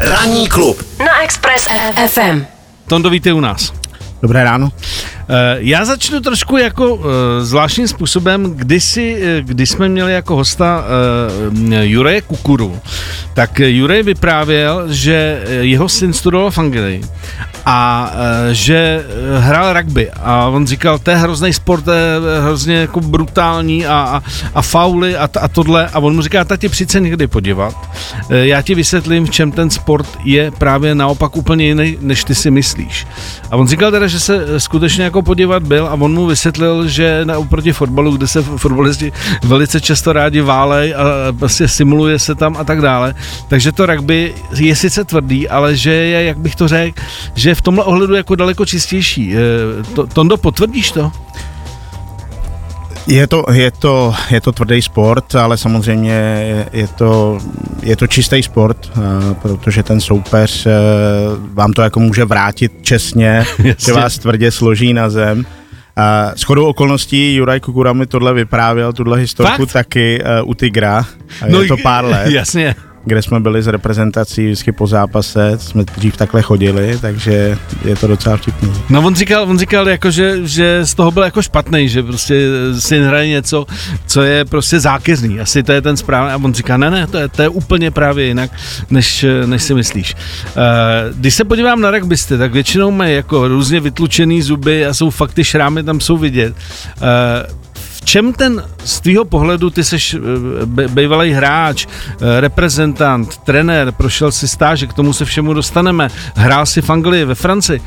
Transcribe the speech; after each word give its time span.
Ranní 0.00 0.48
klub 0.48 0.86
na 0.98 1.22
Express 1.22 1.68
FM. 2.06 2.44
Tondo, 2.86 3.10
víte 3.10 3.32
u 3.32 3.40
nás. 3.40 3.72
Dobré 4.22 4.44
ráno. 4.44 4.72
Eh, 5.30 5.56
já 5.58 5.84
začnu 5.84 6.20
trošku 6.20 6.56
jako 6.56 6.94
uh, 6.94 7.04
zvláštním 7.40 7.88
způsobem, 7.88 8.54
kdysi, 8.56 9.18
eh, 9.22 9.42
když 9.42 9.70
jsme 9.70 9.88
měli 9.88 10.12
jako 10.12 10.36
hosta 10.36 10.84
uh, 11.48 11.74
Jure 11.80 12.20
Kukuru, 12.20 12.80
tak 13.34 13.58
Jure 13.58 14.02
vyprávěl, 14.02 14.84
že 14.88 15.42
jeho 15.60 15.88
syn 15.88 16.12
studoval 16.12 16.50
v 16.50 16.58
Anglii 16.58 17.02
a 17.66 18.12
že 18.52 19.04
hrál 19.38 19.72
rugby. 19.72 20.10
A 20.10 20.46
on 20.46 20.66
říkal, 20.66 20.98
to 20.98 21.10
je 21.10 21.16
hrozný 21.16 21.52
sport, 21.52 21.84
to 21.84 21.92
je 21.92 22.20
hrozně 22.40 22.74
jako 22.74 23.00
brutální 23.00 23.86
a, 23.86 23.92
a, 23.92 24.22
a 24.54 24.62
fauly 24.62 25.16
a, 25.16 25.28
a 25.40 25.48
tohle. 25.48 25.88
A 25.88 25.98
on 25.98 26.14
mu 26.14 26.22
říká, 26.22 26.44
tati 26.44 26.68
přijď 26.68 26.90
se 26.90 27.00
někdy 27.00 27.26
podívat, 27.26 27.74
já 28.30 28.62
ti 28.62 28.74
vysvětlím, 28.74 29.26
v 29.26 29.30
čem 29.30 29.52
ten 29.52 29.70
sport 29.70 30.08
je 30.24 30.50
právě 30.50 30.94
naopak 30.94 31.36
úplně 31.36 31.66
jiný, 31.66 31.98
než 32.00 32.24
ty 32.24 32.34
si 32.34 32.50
myslíš. 32.50 33.06
A 33.50 33.56
on 33.56 33.68
říkal 33.68 33.90
teda, 33.90 34.06
že 34.06 34.20
se 34.20 34.60
skutečně 34.60 35.04
jako 35.04 35.17
podívat 35.22 35.62
byl 35.62 35.86
a 35.86 35.92
on 35.92 36.14
mu 36.14 36.26
vysvětlil, 36.26 36.88
že 36.88 37.20
na 37.24 37.38
oproti 37.38 37.72
fotbalu, 37.72 38.16
kde 38.16 38.28
se 38.28 38.42
fotbalisti 38.42 39.12
velice 39.44 39.80
často 39.80 40.12
rádi 40.12 40.40
válej 40.40 40.94
a 40.94 41.32
prostě 41.38 41.68
simuluje 41.68 42.18
se 42.18 42.34
tam 42.34 42.56
a 42.56 42.64
tak 42.64 42.80
dále, 42.80 43.14
takže 43.48 43.72
to 43.72 43.86
rugby 43.86 44.34
je 44.56 44.76
sice 44.76 45.04
tvrdý, 45.04 45.48
ale 45.48 45.76
že 45.76 45.90
je, 45.92 46.24
jak 46.24 46.38
bych 46.38 46.56
to 46.56 46.68
řekl, 46.68 47.02
že 47.34 47.54
v 47.54 47.62
tomhle 47.62 47.84
ohledu 47.84 48.14
jako 48.14 48.34
daleko 48.34 48.66
čistější. 48.66 49.34
To, 49.94 50.06
Tondo, 50.06 50.36
potvrdíš 50.36 50.90
to? 50.92 51.12
Je 53.08 53.26
to, 53.26 53.44
je, 53.52 53.70
to, 53.70 54.14
je 54.30 54.40
to 54.40 54.52
tvrdý 54.52 54.82
sport, 54.82 55.34
ale 55.34 55.56
samozřejmě 55.56 56.12
je 56.72 56.88
to, 56.88 57.38
je 57.82 57.96
to 57.96 58.06
čistý 58.06 58.42
sport, 58.42 58.90
eh, 58.96 59.34
protože 59.42 59.82
ten 59.82 60.00
soupeř 60.00 60.66
eh, 60.66 60.70
vám 61.52 61.72
to 61.72 61.82
jako 61.82 62.00
může 62.00 62.24
vrátit 62.24 62.72
čestně, 62.82 63.44
že 63.78 63.92
vás 63.92 64.18
tvrdě 64.18 64.50
složí 64.50 64.92
na 64.92 65.10
zem. 65.10 65.46
A 65.96 66.32
s 66.36 66.42
chodou 66.42 66.66
okolností 66.66 67.34
Juraj 67.34 67.60
Kukura 67.60 67.92
mi 67.92 68.06
tohle 68.06 68.34
vyprávěl, 68.34 68.92
tuhle 68.92 69.18
historku 69.18 69.66
Fakt? 69.66 69.72
taky 69.72 70.22
uh, 70.42 70.50
u 70.50 70.54
Tigra. 70.54 71.04
No, 71.48 71.62
je 71.62 71.68
to 71.68 71.76
pár 71.76 72.04
let. 72.04 72.30
Jasně 72.30 72.74
kde 73.04 73.22
jsme 73.22 73.40
byli 73.40 73.62
s 73.62 73.66
reprezentací 73.66 74.44
vždycky 74.44 74.72
po 74.72 74.86
zápase, 74.86 75.58
jsme 75.58 75.84
dřív 75.84 76.16
takhle 76.16 76.42
chodili, 76.42 76.98
takže 77.00 77.58
je 77.84 77.96
to 77.96 78.06
docela 78.06 78.36
vtipný. 78.36 78.72
No 78.88 79.02
on 79.02 79.14
říkal, 79.14 79.42
on 79.42 79.58
říkal 79.58 79.88
jako, 79.88 80.10
že, 80.10 80.46
že 80.46 80.86
z 80.86 80.94
toho 80.94 81.10
byl 81.10 81.22
jako 81.22 81.42
špatný, 81.42 81.88
že 81.88 82.02
prostě 82.02 82.48
si 82.78 83.00
hraje 83.00 83.28
něco, 83.28 83.66
co 84.06 84.22
je 84.22 84.44
prostě 84.44 84.80
zákeřný, 84.80 85.40
asi 85.40 85.62
to 85.62 85.72
je 85.72 85.82
ten 85.82 85.96
správný 85.96 86.32
a 86.32 86.36
on 86.36 86.54
říká, 86.54 86.76
ne, 86.76 86.90
ne, 86.90 87.06
to 87.06 87.18
je, 87.18 87.28
to 87.28 87.42
je 87.42 87.48
úplně 87.48 87.90
právě 87.90 88.26
jinak, 88.26 88.50
než, 88.90 89.24
než 89.46 89.62
si 89.62 89.74
myslíš. 89.74 90.14
Uh, 90.14 90.62
když 91.16 91.34
se 91.34 91.44
podívám 91.44 91.80
na 91.80 91.90
rugbysty, 91.90 92.38
tak 92.38 92.52
většinou 92.52 92.90
mají 92.90 93.14
jako 93.14 93.48
různě 93.48 93.80
vytlučený 93.80 94.42
zuby 94.42 94.86
a 94.86 94.94
jsou 94.94 95.10
fakt 95.10 95.34
ty 95.34 95.44
šrámy 95.44 95.82
tam 95.82 96.00
jsou 96.00 96.16
vidět. 96.16 96.54
Čem 98.08 98.32
ten 98.32 98.64
z 98.84 99.00
tvýho 99.00 99.24
pohledu, 99.24 99.70
ty 99.70 99.84
seš 99.84 100.16
eh, 100.16 100.86
bývalý 100.88 101.32
hráč, 101.32 101.84
eh, 101.84 102.40
reprezentant, 102.40 103.36
trenér, 103.44 103.92
prošel 103.92 104.32
si 104.32 104.48
stáže, 104.48 104.86
k 104.86 104.92
tomu 104.92 105.12
se 105.12 105.24
všemu 105.24 105.54
dostaneme, 105.54 106.08
hrál 106.34 106.66
si 106.66 106.80
v 106.80 106.90
Anglii, 106.90 107.24
ve 107.24 107.34
Francii, 107.34 107.80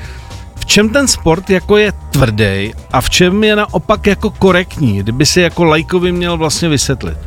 v 0.55 0.66
čem 0.66 0.89
ten 0.89 1.08
sport 1.08 1.50
jako 1.50 1.78
je 1.78 1.91
tvrdý 2.11 2.73
a 2.91 3.02
v 3.02 3.09
čem 3.09 3.44
je 3.44 3.55
naopak 3.55 4.08
jako 4.08 4.30
korektní, 4.30 5.00
kdyby 5.00 5.25
si 5.25 5.41
jako 5.41 5.63
lajkovi 5.63 6.11
měl 6.11 6.38
vlastně 6.38 6.69
vysvětlit? 6.69 7.17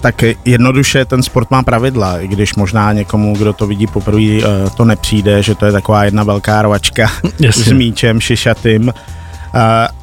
Tak 0.00 0.24
jednoduše 0.44 1.04
ten 1.04 1.22
sport 1.22 1.50
má 1.50 1.62
pravidla, 1.62 2.20
i 2.20 2.28
když 2.28 2.54
možná 2.54 2.92
někomu, 2.92 3.36
kdo 3.36 3.52
to 3.52 3.66
vidí 3.66 3.86
poprvé, 3.86 4.38
eh, 4.44 4.70
to 4.76 4.84
nepřijde, 4.84 5.42
že 5.42 5.54
to 5.54 5.66
je 5.66 5.72
taková 5.72 6.04
jedna 6.04 6.24
velká 6.24 6.62
rovačka 6.62 7.08
s 7.50 7.72
míčem 7.72 8.20
šišatým 8.20 8.92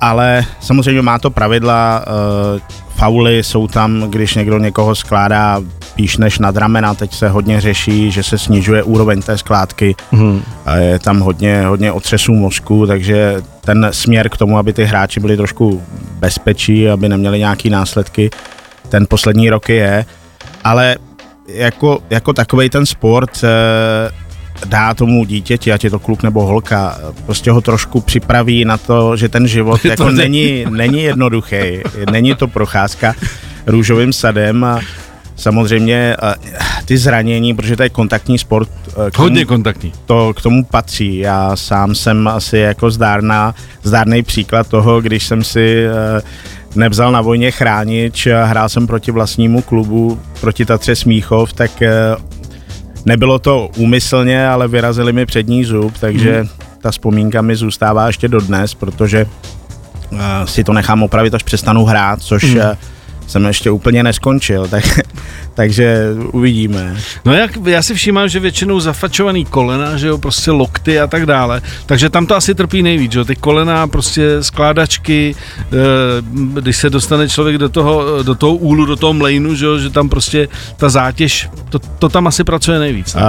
ale 0.02 0.46
samozřejmě 0.60 1.02
má 1.02 1.20
to 1.20 1.30
pravidla, 1.30 2.06
uh, 2.54 2.60
fauly 2.96 3.44
jsou 3.44 3.68
tam, 3.68 4.02
když 4.02 4.36
někdo 4.36 4.58
někoho 4.58 4.96
skládá 4.96 5.62
píš 5.96 6.18
než 6.18 6.40
nad 6.40 6.58
ramena, 6.58 6.94
teď 6.94 7.14
se 7.14 7.30
hodně 7.30 7.62
řeší, 7.62 8.12
že 8.12 8.24
se 8.24 8.38
snižuje 8.38 8.84
úroveň 8.84 9.22
té 9.22 9.38
skládky, 9.38 9.96
hmm. 10.12 10.42
je 10.80 11.00
tam 11.00 11.20
hodně, 11.20 11.66
hodně 11.66 11.92
otřesů 11.92 12.34
mozku, 12.34 12.88
takže 12.88 13.42
ten 13.62 13.88
směr 13.92 14.30
k 14.30 14.38
tomu, 14.38 14.58
aby 14.58 14.74
ty 14.74 14.86
hráči 14.86 15.20
byli 15.20 15.38
trošku 15.38 15.84
bezpečí, 16.20 16.90
aby 16.90 17.10
neměli 17.10 17.40
nějaký 17.40 17.70
následky, 17.70 18.30
ten 18.90 19.06
poslední 19.10 19.50
roky 19.50 19.74
je, 19.74 20.06
ale 20.64 20.96
jako, 21.48 22.00
jako 22.10 22.34
takový 22.34 22.70
ten 22.70 22.86
sport 22.86 23.44
eh, 23.44 24.27
dá 24.66 24.94
tomu 24.94 25.26
dítěti, 25.26 25.74
ať 25.74 25.84
je 25.84 25.90
to 25.90 26.00
kluk 26.00 26.24
nebo 26.24 26.46
holka, 26.46 26.98
prostě 27.26 27.52
ho 27.52 27.62
trošku 27.62 28.02
připraví 28.02 28.66
na 28.66 28.78
to, 28.78 29.18
že 29.18 29.30
ten 29.30 29.48
život 29.48 29.86
jako 29.86 30.10
není, 30.10 30.66
není 30.70 31.04
jednoduchý, 31.04 31.82
není 32.12 32.36
to 32.36 32.48
procházka 32.48 33.16
růžovým 33.68 34.14
sadem 34.14 34.64
a 34.64 34.80
samozřejmě 35.36 36.16
ty 36.86 36.98
zranění, 36.98 37.54
protože 37.54 37.76
to 37.76 37.84
je 37.84 37.90
kontaktní 37.90 38.38
sport. 38.38 38.70
K 38.92 38.94
tomu, 38.94 39.12
Hodně 39.18 39.46
kontaktní. 39.46 39.94
To 40.06 40.34
k 40.34 40.42
tomu 40.42 40.66
patří. 40.66 41.18
Já 41.18 41.56
sám 41.56 41.96
jsem 41.96 42.28
asi 42.28 42.58
jako 42.58 42.92
zdárná, 42.92 43.56
zdárný 43.84 44.24
příklad 44.24 44.68
toho, 44.68 45.02
když 45.02 45.28
jsem 45.28 45.44
si 45.44 45.86
e, 45.86 46.22
nevzal 46.76 47.12
na 47.12 47.22
vojně 47.22 47.52
chránič, 47.52 48.28
hrál 48.44 48.70
jsem 48.70 48.88
proti 48.88 49.12
vlastnímu 49.12 49.62
klubu, 49.62 50.20
proti 50.42 50.66
Tatře 50.66 50.96
Smíchov, 50.96 51.54
tak 51.54 51.82
Nebylo 53.08 53.40
to 53.40 53.70
úmyslně, 53.78 54.48
ale 54.48 54.68
vyrazili 54.68 55.14
mi 55.14 55.26
přední 55.26 55.66
zub, 55.66 55.98
takže 56.00 56.40
hmm. 56.40 56.50
ta 56.82 56.92
vzpomínka 56.92 57.42
mi 57.42 57.56
zůstává 57.56 58.08
ještě 58.08 58.28
dodnes, 58.28 58.74
protože 58.74 59.26
uh, 60.12 60.20
si 60.46 60.64
to 60.64 60.74
nechám 60.74 61.04
opravit, 61.04 61.34
až 61.34 61.44
přestanu 61.44 61.86
hrát, 61.86 62.22
což 62.22 62.44
hmm. 62.44 62.62
Jsem 63.28 63.46
ještě 63.46 63.72
úplně 63.72 64.04
neskončil, 64.04 64.68
tak, 64.68 65.00
takže 65.54 66.06
uvidíme. 66.32 66.96
No 67.26 67.34
jak, 67.34 67.52
já 67.66 67.82
si 67.82 67.96
všímám, 67.96 68.30
že 68.30 68.40
většinou 68.40 68.80
zafačovaný 68.80 69.46
kolena, 69.46 69.98
že 69.98 70.08
jo, 70.08 70.18
prostě 70.18 70.52
lokty 70.52 71.00
a 71.00 71.08
tak 71.08 71.26
dále, 71.26 71.62
takže 71.86 72.10
tam 72.10 72.26
to 72.26 72.36
asi 72.36 72.56
trpí 72.56 72.84
nejvíc, 72.84 73.12
že 73.12 73.20
jo, 73.20 73.26
ty 73.26 73.36
kolena, 73.36 73.88
prostě 73.88 74.44
skládačky, 74.44 75.36
eh, 75.62 75.76
když 76.54 76.78
se 76.78 76.90
dostane 76.90 77.30
člověk 77.30 77.58
do 77.58 77.70
toho, 77.70 78.24
do 78.24 78.36
toho 78.36 78.56
úlu, 78.56 78.86
do 78.86 78.96
toho 78.96 79.14
mlejnu, 79.14 79.56
že 79.56 79.66
jo, 79.66 79.78
že 79.78 79.90
tam 79.90 80.10
prostě 80.10 80.48
ta 80.78 80.90
zátěž, 80.90 81.50
to, 81.70 81.80
to 81.80 82.10
tam 82.10 82.28
asi 82.28 82.44
pracuje 82.44 82.80
nejvíc. 82.80 83.16
Ne? 83.16 83.22
Uh, 83.22 83.28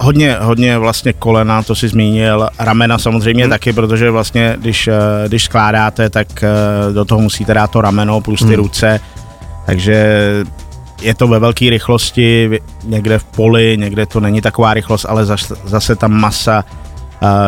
hodně, 0.00 0.36
hodně 0.40 0.78
vlastně 0.78 1.12
kolena, 1.12 1.62
to 1.62 1.74
si 1.74 1.88
zmínil, 1.88 2.48
ramena 2.58 2.98
samozřejmě 2.98 3.44
hmm. 3.44 3.50
taky, 3.50 3.72
protože 3.72 4.10
vlastně, 4.10 4.56
když, 4.60 4.88
eh, 4.88 4.94
když 5.28 5.44
skládáte, 5.44 6.10
tak 6.10 6.44
do 6.92 7.04
toho 7.04 7.20
musíte 7.20 7.54
dát 7.54 7.70
to 7.70 7.80
rameno 7.80 8.20
plus 8.20 8.40
ty 8.40 8.46
hmm. 8.46 8.54
ruce, 8.54 9.00
takže 9.70 10.06
je 11.02 11.14
to 11.14 11.28
ve 11.28 11.38
velké 11.38 11.70
rychlosti, 11.70 12.60
někde 12.84 13.18
v 13.18 13.24
poli, 13.24 13.76
někde 13.78 14.06
to 14.06 14.20
není 14.20 14.40
taková 14.40 14.74
rychlost, 14.74 15.06
ale 15.08 15.24
zase, 15.24 15.54
zase 15.64 15.96
ta 15.96 16.08
masa, 16.08 16.64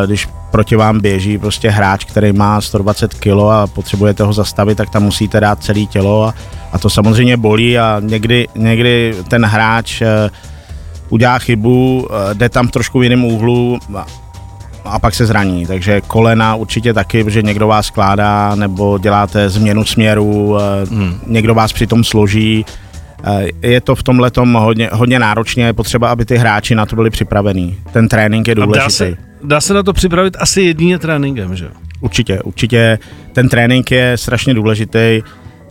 když 0.06 0.28
proti 0.50 0.76
vám 0.76 1.00
běží 1.00 1.38
prostě 1.38 1.70
hráč, 1.70 2.04
který 2.04 2.32
má 2.32 2.60
120 2.60 3.14
kg 3.14 3.26
a 3.50 3.66
potřebujete 3.66 4.22
ho 4.22 4.32
zastavit, 4.32 4.78
tak 4.78 4.90
tam 4.90 5.02
musíte 5.02 5.40
dát 5.40 5.64
celé 5.64 5.86
tělo 5.86 6.24
a, 6.24 6.34
a 6.72 6.78
to 6.78 6.90
samozřejmě 6.90 7.36
bolí 7.36 7.78
a 7.78 8.00
někdy, 8.00 8.48
někdy 8.54 9.14
ten 9.28 9.44
hráč 9.44 10.02
e, 10.02 10.30
udělá 11.08 11.38
chybu, 11.38 12.08
e, 12.10 12.34
jde 12.34 12.48
tam 12.48 12.68
trošku 12.68 12.98
v 12.98 13.02
jiném 13.02 13.24
úhlu 13.24 13.78
a 14.84 14.98
pak 14.98 15.14
se 15.14 15.26
zraní. 15.26 15.66
Takže 15.66 16.00
kolena 16.00 16.54
určitě 16.54 16.92
taky, 16.92 17.24
protože 17.24 17.42
někdo 17.42 17.66
vás 17.66 17.86
skládá 17.86 18.54
nebo 18.54 18.98
děláte 18.98 19.48
změnu 19.48 19.84
směru, 19.84 20.58
eh, 20.58 20.86
hmm. 20.90 21.20
někdo 21.26 21.54
vás 21.54 21.72
přitom 21.72 22.04
složí. 22.04 22.66
Eh, 23.24 23.48
je 23.62 23.80
to 23.80 23.94
v 23.94 24.02
tomhle 24.02 24.30
hodně, 24.52 24.90
hodně 24.92 25.18
náročně, 25.18 25.64
je 25.64 25.72
potřeba, 25.72 26.10
aby 26.10 26.24
ty 26.24 26.36
hráči 26.36 26.74
na 26.74 26.86
to 26.86 26.96
byli 26.96 27.10
připravení. 27.10 27.78
Ten 27.92 28.08
trénink 28.08 28.48
je 28.48 28.54
důležitý. 28.54 28.84
Dá 28.84 28.90
se, 28.90 29.16
dá 29.44 29.60
se 29.60 29.74
na 29.74 29.82
to 29.82 29.92
připravit 29.92 30.36
asi 30.40 30.62
jedině 30.62 30.98
tréninkem, 30.98 31.56
že 31.56 31.68
Určitě, 32.02 32.42
určitě. 32.42 32.98
Ten 33.32 33.48
trénink 33.48 33.90
je 33.90 34.16
strašně 34.16 34.54
důležitý 34.54 35.22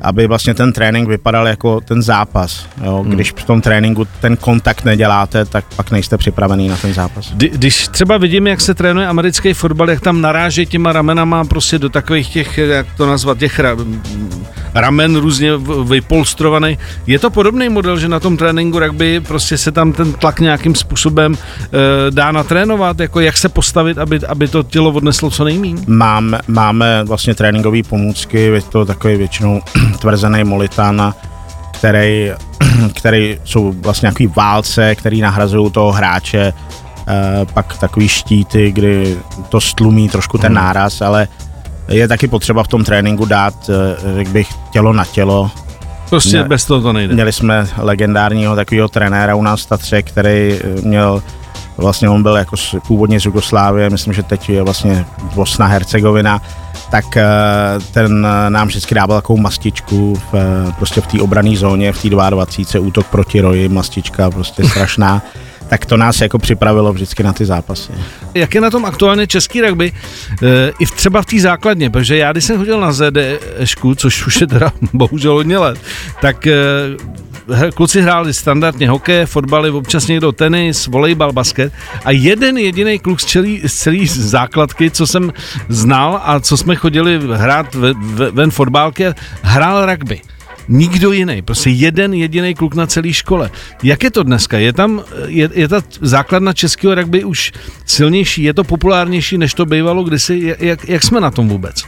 aby 0.01 0.27
vlastně 0.27 0.53
ten 0.53 0.73
trénink 0.73 1.09
vypadal 1.09 1.47
jako 1.47 1.81
ten 1.81 2.01
zápas. 2.01 2.65
Jo? 2.83 3.01
Hmm. 3.01 3.11
Když 3.11 3.31
v 3.31 3.43
tom 3.43 3.61
tréninku 3.61 4.07
ten 4.21 4.37
kontakt 4.37 4.85
neděláte, 4.85 5.45
tak 5.45 5.65
pak 5.75 5.91
nejste 5.91 6.17
připravený 6.17 6.67
na 6.67 6.77
ten 6.77 6.93
zápas. 6.93 7.33
Když 7.33 7.87
třeba 7.87 8.17
vidím, 8.17 8.47
jak 8.47 8.61
se 8.61 8.73
trénuje 8.73 9.07
americký 9.07 9.53
fotbal, 9.53 9.89
jak 9.89 10.01
tam 10.01 10.21
naráží 10.21 10.65
těma 10.65 10.93
ramenama 10.93 11.45
prostě 11.45 11.79
do 11.79 11.89
takových 11.89 12.29
těch, 12.29 12.57
jak 12.57 12.87
to 12.97 13.05
nazvat, 13.05 13.37
těch 13.37 13.59
ramen 14.73 15.15
různě 15.15 15.51
vypolstrovaný. 15.83 16.77
Je 17.07 17.19
to 17.19 17.29
podobný 17.29 17.69
model, 17.69 17.99
že 17.99 18.07
na 18.07 18.19
tom 18.19 18.37
tréninku 18.37 18.79
rugby 18.79 19.19
prostě 19.19 19.57
se 19.57 19.71
tam 19.71 19.93
ten 19.93 20.13
tlak 20.13 20.39
nějakým 20.39 20.75
způsobem 20.75 21.37
e, 21.37 22.11
dá 22.11 22.31
natrénovat, 22.31 22.99
jako 22.99 23.19
jak 23.19 23.37
se 23.37 23.49
postavit, 23.49 23.97
aby, 23.97 24.19
aby 24.27 24.47
to 24.47 24.63
tělo 24.63 24.91
odneslo 24.91 25.29
co 25.29 25.43
nejméně? 25.43 25.81
Mám, 25.87 26.37
máme 26.47 27.03
vlastně 27.03 27.35
tréninkové 27.35 27.83
pomůcky, 27.83 28.39
je 28.39 28.61
to 28.61 28.85
takový 28.85 29.15
většinou 29.15 29.61
tvrzený 29.97 30.43
molitán, 30.43 31.13
který 31.71 32.31
které 32.95 33.35
jsou 33.43 33.71
vlastně 33.71 34.05
nějaký 34.05 34.27
válce, 34.27 34.95
který 34.95 35.21
nahrazují 35.21 35.71
toho 35.71 35.91
hráče, 35.91 36.53
uh, 36.53 37.51
pak 37.53 37.77
takový 37.77 38.07
štíty, 38.07 38.71
kdy 38.71 39.17
to 39.49 39.61
stlumí 39.61 40.09
trošku 40.09 40.37
ten 40.37 40.47
hmm. 40.47 40.65
náraz, 40.65 41.01
ale 41.01 41.27
je 41.87 42.07
taky 42.07 42.27
potřeba 42.27 42.63
v 42.63 42.67
tom 42.67 42.83
tréninku 42.83 43.25
dát, 43.25 43.69
uh, 43.69 44.15
řekl 44.15 44.31
bych, 44.31 44.47
tělo 44.71 44.93
na 44.93 45.05
tělo, 45.05 45.51
Prostě 46.09 46.37
Mě, 46.37 46.43
bez 46.43 46.65
toho 46.65 46.81
to 46.81 46.93
nejde. 46.93 47.13
Měli 47.13 47.33
jsme 47.33 47.67
legendárního 47.77 48.55
takového 48.55 48.87
trenéra 48.87 49.35
u 49.35 49.41
nás 49.41 49.61
v 49.61 49.65
Tatře, 49.65 50.01
který 50.01 50.59
měl 50.83 51.23
vlastně 51.81 52.09
on 52.09 52.23
byl 52.23 52.35
jako 52.35 52.55
původně 52.87 53.19
z 53.19 53.25
Jugoslávie, 53.25 53.89
myslím, 53.89 54.13
že 54.13 54.23
teď 54.23 54.49
je 54.49 54.63
vlastně 54.63 55.05
Bosna 55.35 55.67
Hercegovina, 55.67 56.41
tak 56.91 57.17
eh, 57.17 57.25
ten 57.93 58.27
eh, 58.27 58.49
nám 58.49 58.67
vždycky 58.67 58.95
dával 58.95 59.17
takovou 59.17 59.39
mastičku 59.39 60.15
v, 60.15 60.35
eh, 60.35 60.71
prostě 60.77 61.01
v 61.01 61.07
té 61.07 61.21
obrané 61.21 61.55
zóně, 61.55 61.91
v 61.91 62.01
té 62.01 62.09
22. 62.09 62.79
útok 62.79 63.07
proti 63.07 63.41
roji, 63.41 63.69
mastička 63.69 64.31
prostě 64.31 64.63
strašná. 64.67 65.21
tak 65.69 65.85
to 65.85 65.97
nás 65.97 66.21
jako 66.21 66.39
připravilo 66.39 66.93
vždycky 66.93 67.23
na 67.23 67.33
ty 67.33 67.45
zápasy. 67.45 67.91
Jak 68.33 68.55
je 68.55 68.61
na 68.61 68.69
tom 68.69 68.85
aktuálně 68.85 69.27
český 69.27 69.61
rugby, 69.61 69.93
e, 70.43 70.71
i 70.79 70.85
třeba 70.85 71.21
v 71.21 71.25
té 71.25 71.39
základně, 71.39 71.89
protože 71.89 72.17
já 72.17 72.31
když 72.31 72.45
jsem 72.45 72.57
chodil 72.57 72.81
na 72.81 72.91
ZDŠku, 72.91 73.95
což 73.95 74.27
už 74.27 74.41
je 74.41 74.47
teda 74.47 74.71
bohužel 74.93 75.33
hodně 75.33 75.57
let, 75.57 75.79
tak 76.21 76.47
e, 76.47 76.55
kluci 77.75 78.01
hráli 78.01 78.33
standardně 78.33 78.89
hokej, 78.89 79.25
fotbaly, 79.25 79.69
občas 79.69 80.07
někdo 80.07 80.31
tenis, 80.31 80.87
volejbal, 80.87 81.33
basket 81.33 81.73
a 82.05 82.11
jeden 82.11 82.57
jediný 82.57 82.99
kluk 82.99 83.21
z 83.21 83.25
celý, 83.25 83.61
z 83.65 83.73
celý 83.73 84.07
základky, 84.07 84.91
co 84.91 85.07
jsem 85.07 85.33
znal 85.69 86.21
a 86.23 86.39
co 86.39 86.57
jsme 86.57 86.75
chodili 86.75 87.19
hrát 87.33 87.75
ven 88.31 88.51
fotbálky, 88.51 89.05
hrál 89.41 89.85
rugby 89.85 90.21
nikdo 90.67 91.11
jiný, 91.11 91.41
prostě 91.41 91.69
jeden 91.69 92.13
jediný 92.13 92.55
kluk 92.55 92.75
na 92.75 92.87
celé 92.87 93.13
škole. 93.13 93.51
Jak 93.83 94.03
je 94.03 94.11
to 94.11 94.23
dneska? 94.23 94.57
Je 94.57 94.73
tam, 94.73 95.03
je, 95.27 95.49
je 95.53 95.67
ta 95.67 95.81
základna 96.01 96.53
českého 96.53 96.95
rugby 96.95 97.23
už 97.23 97.51
silnější, 97.85 98.43
je 98.43 98.53
to 98.53 98.63
populárnější, 98.63 99.37
než 99.37 99.53
to 99.53 99.65
bývalo 99.65 100.03
kdysi? 100.03 100.55
Jak, 100.59 100.89
jak 100.89 101.03
jsme 101.03 101.21
na 101.21 101.31
tom 101.31 101.47
vůbec? 101.47 101.83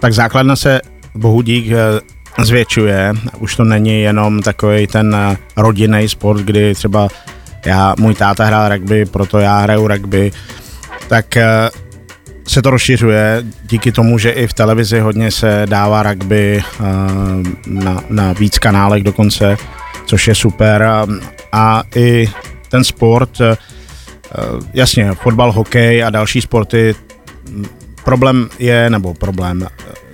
Tak 0.00 0.12
základna 0.12 0.56
se 0.56 0.80
bohu 1.14 1.42
dík 1.42 1.70
eh, 1.70 2.00
zvětšuje. 2.44 3.12
Už 3.38 3.56
to 3.56 3.64
není 3.64 4.02
jenom 4.02 4.42
takový 4.42 4.86
ten 4.86 5.14
eh, 5.14 5.36
rodinný 5.56 6.08
sport, 6.08 6.40
kdy 6.40 6.74
třeba 6.74 7.08
já, 7.66 7.94
můj 7.98 8.14
táta 8.14 8.44
hrál 8.44 8.68
rugby, 8.68 9.04
proto 9.04 9.38
já 9.38 9.58
hraju 9.58 9.88
rugby, 9.88 10.32
tak 11.08 11.36
eh, 11.36 11.70
se 12.46 12.62
to 12.62 12.70
rozšiřuje. 12.70 13.44
Díky 13.64 13.92
tomu, 13.92 14.18
že 14.18 14.30
i 14.30 14.46
v 14.46 14.52
televizi 14.52 15.00
hodně 15.00 15.30
se 15.30 15.62
dává 15.68 16.02
rugby 16.02 16.62
eh, 16.62 16.84
na, 17.66 18.00
na 18.08 18.32
víc 18.32 18.58
kanálech 18.58 19.02
dokonce, 19.02 19.56
což 20.06 20.28
je 20.28 20.34
super. 20.34 20.82
A, 20.82 21.06
a 21.52 21.82
i 21.96 22.28
ten 22.68 22.84
sport, 22.84 23.30
jasně, 24.74 25.12
fotbal, 25.14 25.52
hokej 25.52 26.04
a 26.04 26.10
další 26.10 26.40
sporty, 26.40 26.94
problém 28.04 28.48
je, 28.58 28.90
nebo 28.90 29.14
problém, 29.14 29.66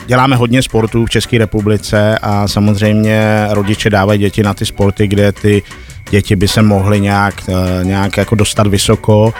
děláme 0.06 0.36
hodně 0.36 0.62
sportů 0.62 1.06
v 1.06 1.10
České 1.10 1.38
republice 1.38 2.18
a 2.22 2.48
samozřejmě 2.48 3.46
rodiče 3.50 3.90
dávají 3.90 4.20
děti 4.20 4.42
na 4.42 4.54
ty 4.54 4.66
sporty, 4.66 5.06
kde 5.06 5.32
ty 5.32 5.62
děti 6.10 6.36
by 6.36 6.48
se 6.48 6.62
mohly 6.62 7.00
nějak, 7.00 7.34
eh, 7.48 7.84
nějak 7.84 8.16
jako 8.16 8.34
dostat 8.34 8.66
vysoko, 8.66 9.34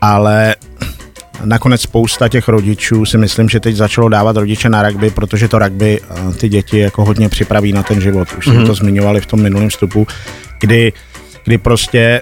ale 0.00 0.56
nakonec 1.44 1.80
spousta 1.80 2.28
těch 2.28 2.48
rodičů 2.48 3.04
si 3.04 3.18
myslím, 3.18 3.48
že 3.48 3.60
teď 3.60 3.76
začalo 3.76 4.08
dávat 4.08 4.36
rodiče 4.36 4.68
na 4.68 4.82
rugby, 4.82 5.10
protože 5.10 5.48
to 5.48 5.58
rugby 5.58 6.00
eh, 6.00 6.32
ty 6.32 6.48
děti 6.48 6.78
jako 6.78 7.04
hodně 7.04 7.28
připraví 7.28 7.72
na 7.72 7.82
ten 7.82 8.00
život. 8.00 8.28
Už 8.38 8.48
mm-hmm. 8.48 8.54
jsme 8.54 8.66
to 8.66 8.74
zmiňovali 8.74 9.20
v 9.20 9.26
tom 9.26 9.42
minulém 9.42 9.68
vstupu, 9.68 10.06
kdy, 10.60 10.92
kdy 11.44 11.58
prostě 11.58 12.20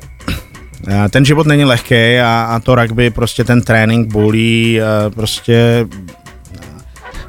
eh, 0.88 1.08
ten 1.08 1.24
život 1.24 1.46
není 1.46 1.64
lehký 1.64 2.18
a, 2.18 2.48
a 2.50 2.60
to 2.60 2.74
rugby, 2.74 3.10
prostě 3.10 3.44
ten 3.44 3.62
trénink 3.62 4.12
bolí, 4.12 4.80
prostě 5.14 5.86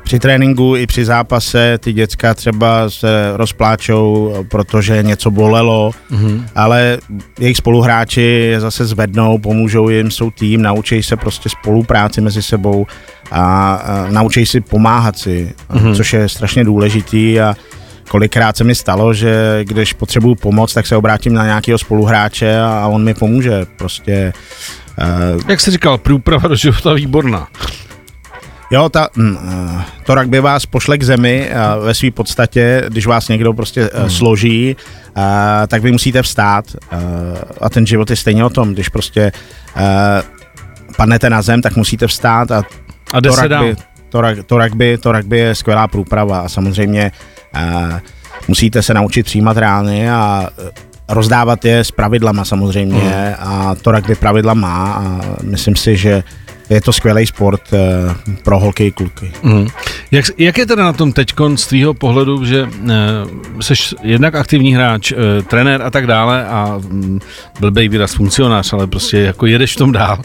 při 0.05 0.19
tréninku 0.19 0.75
i 0.75 0.87
při 0.87 1.05
zápase 1.05 1.77
ty 1.77 1.93
děcka 1.93 2.33
třeba 2.33 2.89
se 2.89 3.31
rozpláčou, 3.35 4.33
protože 4.51 5.03
něco 5.03 5.31
bolelo, 5.31 5.91
mm-hmm. 6.11 6.43
ale 6.55 6.97
jejich 7.39 7.57
spoluhráči 7.57 8.21
je 8.21 8.59
zase 8.59 8.85
zvednou, 8.85 9.37
pomůžou 9.37 9.89
jim, 9.89 10.11
jsou 10.11 10.31
tým, 10.31 10.61
naučí 10.61 11.03
se 11.03 11.15
prostě 11.17 11.49
spolupráci 11.49 12.21
mezi 12.21 12.41
sebou 12.41 12.87
a, 13.31 13.73
a 13.73 14.07
naučí 14.11 14.45
si 14.45 14.61
pomáhat 14.61 15.17
si, 15.17 15.53
mm-hmm. 15.69 15.95
což 15.95 16.13
je 16.13 16.29
strašně 16.29 16.63
důležitý 16.63 17.39
a 17.39 17.55
kolikrát 18.09 18.57
se 18.57 18.63
mi 18.63 18.75
stalo, 18.75 19.13
že 19.13 19.59
když 19.63 19.93
potřebuju 19.93 20.35
pomoc, 20.35 20.73
tak 20.73 20.87
se 20.87 20.95
obrátím 20.95 21.33
na 21.33 21.45
nějakého 21.45 21.77
spoluhráče 21.77 22.59
a 22.59 22.87
on 22.87 23.03
mi 23.03 23.13
pomůže. 23.13 23.65
Prostě 23.77 24.33
Uh, 25.35 25.41
Jak 25.47 25.61
jsi 25.61 25.71
říkal, 25.71 25.97
průprava 25.97 26.47
do 26.47 26.55
života 26.55 26.93
výborná. 26.93 27.47
Jo, 28.71 28.89
ta, 28.89 29.07
mm, 29.15 29.37
eh, 29.77 29.85
to 30.05 30.15
rugby 30.15 30.39
vás 30.39 30.65
pošle 30.65 30.97
k 30.97 31.03
zemi 31.03 31.47
eh, 31.49 31.55
ve 31.79 31.93
své 31.93 32.11
podstatě, 32.11 32.83
když 32.87 33.05
vás 33.05 33.27
někdo 33.27 33.53
prostě 33.53 33.89
hmm. 33.93 34.09
složí, 34.09 34.75
tak 35.67 35.81
vy 35.81 35.91
musíte 35.91 36.21
vstát 36.21 36.65
a 37.61 37.69
ten 37.69 37.87
život 37.87 38.09
je 38.09 38.15
stejně 38.15 38.45
o 38.45 38.49
tom, 38.49 38.73
když 38.73 38.89
prostě 38.89 39.31
padnete 40.97 41.29
na 41.29 41.41
zem, 41.41 41.61
tak 41.61 41.75
musíte 41.75 42.07
vstát 42.07 42.51
a, 42.51 42.63
a 43.13 43.21
to, 43.21 43.35
rugby, 43.35 43.75
to, 44.09 44.21
to, 44.45 44.57
rugby, 44.57 44.97
to 44.97 45.11
rugby 45.11 45.39
je 45.39 45.55
skvělá 45.55 45.87
průprava 45.87 46.39
a 46.39 46.49
samozřejmě 46.49 47.11
musíte 48.47 48.81
se 48.81 48.93
naučit 48.93 49.23
přijímat 49.23 49.57
rány 49.57 50.09
a 50.09 50.49
rozdávat 51.09 51.65
je 51.65 51.79
s 51.79 51.91
pravidlama 51.91 52.45
samozřejmě 52.45 52.99
hmm. 52.99 53.35
a 53.39 53.75
to 53.75 53.91
rugby 53.91 54.15
pravidla 54.15 54.53
má 54.53 54.93
a 54.93 55.21
myslím 55.43 55.75
si, 55.75 55.97
že 55.97 56.23
je 56.69 56.81
to 56.81 56.93
skvělý 56.93 57.25
sport 57.25 57.61
uh, 57.73 58.33
pro 58.43 58.59
holky 58.59 58.85
i 58.85 58.91
kluky. 58.91 59.31
Mm. 59.43 59.67
Jak, 60.11 60.25
jak 60.37 60.57
je 60.57 60.65
teda 60.65 60.83
na 60.83 60.93
tom 60.93 61.13
teď 61.13 61.33
z 61.55 61.67
tvýho 61.67 61.93
pohledu, 61.93 62.45
že 62.45 62.69
jsi 63.61 63.73
jednak 64.03 64.35
aktivní 64.35 64.75
hráč, 64.75 65.11
uh, 65.11 65.17
trenér 65.47 65.81
a 65.81 65.89
tak 65.89 66.07
dále 66.07 66.45
a 66.45 66.75
um, 66.75 67.19
blbej 67.59 67.89
výraz 67.89 68.13
funkcionář, 68.13 68.73
ale 68.73 68.87
prostě 68.87 69.17
jako 69.17 69.45
jedeš 69.45 69.73
v 69.73 69.77
tom 69.77 69.91
dál. 69.91 70.21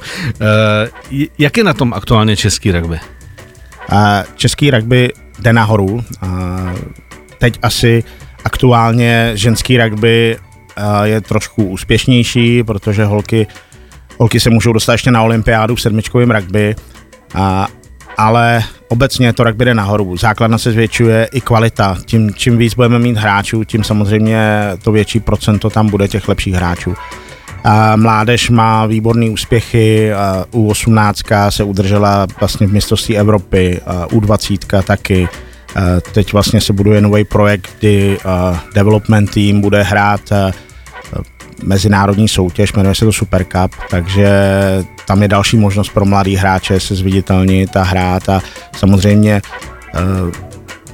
Jak 1.38 1.56
je 1.56 1.64
na 1.64 1.72
tom 1.72 1.94
aktuálně 1.94 2.36
český 2.36 2.72
rugby? 2.72 3.00
Český 4.36 4.70
rugby 4.70 5.12
jde 5.38 5.52
nahoru. 5.52 6.04
Teď 7.38 7.58
asi 7.62 8.04
aktuálně 8.44 9.30
ženský 9.34 9.78
rugby 9.78 10.36
je 11.04 11.20
trošku 11.20 11.64
úspěšnější, 11.64 12.62
protože 12.62 13.04
holky 13.04 13.46
holky 14.20 14.40
se 14.40 14.50
můžou 14.50 14.72
dostat 14.72 14.92
ještě 14.92 15.10
na 15.10 15.22
olympiádu 15.22 15.74
v 15.74 15.80
sedmičkovém 15.80 16.30
rugby, 16.30 16.74
a, 17.34 17.68
ale 18.16 18.62
obecně 18.88 19.32
to 19.32 19.44
rugby 19.44 19.64
jde 19.64 19.74
nahoru. 19.74 20.16
Základna 20.16 20.58
se 20.58 20.72
zvětšuje 20.72 21.28
i 21.32 21.40
kvalita. 21.40 21.96
Tím, 22.04 22.34
čím 22.34 22.58
víc 22.58 22.74
budeme 22.74 22.98
mít 22.98 23.16
hráčů, 23.16 23.64
tím 23.64 23.84
samozřejmě 23.84 24.40
to 24.82 24.92
větší 24.92 25.20
procento 25.20 25.70
tam 25.70 25.88
bude 25.88 26.08
těch 26.08 26.28
lepších 26.28 26.54
hráčů. 26.54 26.94
A 27.64 27.96
mládež 27.96 28.50
má 28.50 28.86
výborné 28.86 29.30
úspěchy, 29.30 30.10
U18 30.52 31.50
se 31.50 31.64
udržela 31.64 32.26
vlastně 32.40 32.66
v 32.66 32.72
mistrovství 32.72 33.18
Evropy, 33.18 33.80
U20 34.06 34.82
taky. 34.82 35.28
Teď 36.12 36.32
vlastně 36.32 36.60
se 36.60 36.72
buduje 36.72 37.00
nový 37.00 37.24
projekt, 37.24 37.70
kdy 37.78 38.18
development 38.74 39.30
team 39.30 39.60
bude 39.60 39.82
hrát 39.82 40.20
mezinárodní 41.62 42.28
soutěž, 42.28 42.72
jmenuje 42.72 42.94
se 42.94 43.04
to 43.04 43.12
Super 43.12 43.44
Cup, 43.44 43.72
takže 43.90 44.28
tam 45.06 45.22
je 45.22 45.28
další 45.28 45.56
možnost 45.56 45.88
pro 45.88 46.04
mladý 46.04 46.36
hráče 46.36 46.80
se 46.80 46.94
zviditelnit 46.94 47.76
a 47.76 47.82
hrát 47.82 48.28
a 48.28 48.42
samozřejmě 48.76 49.42
uh, 49.94 50.32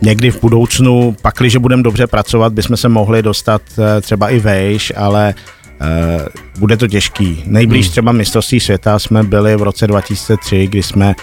někdy 0.03 0.31
v 0.31 0.41
budoucnu, 0.41 1.17
pakliže 1.23 1.59
budeme 1.59 1.83
dobře 1.83 2.07
pracovat, 2.07 2.53
bychom 2.53 2.77
se 2.77 2.89
mohli 2.89 3.23
dostat 3.23 3.63
uh, 3.77 3.85
třeba 4.01 4.29
i 4.29 4.39
vejš, 4.39 4.93
ale 4.97 5.35
uh, 5.81 6.23
bude 6.59 6.77
to 6.77 6.87
těžký. 6.87 7.43
Nejblíž 7.47 7.87
hmm. 7.87 7.91
třeba 7.91 8.13
mistrovství 8.13 8.61
světa 8.61 8.99
jsme 8.99 9.23
byli 9.23 9.57
v 9.57 9.63
roce 9.63 9.87
2003, 9.87 10.67
kdy 10.67 10.83
jsme 10.83 11.15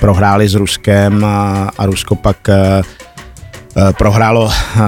prohráli 0.00 0.48
s 0.48 0.54
Ruskem 0.54 1.24
a, 1.24 1.70
a 1.78 1.86
Rusko 1.86 2.14
pak 2.14 2.48
Eh, 2.48 2.82
prohrálo, 3.98 4.50
eh, 4.76 4.80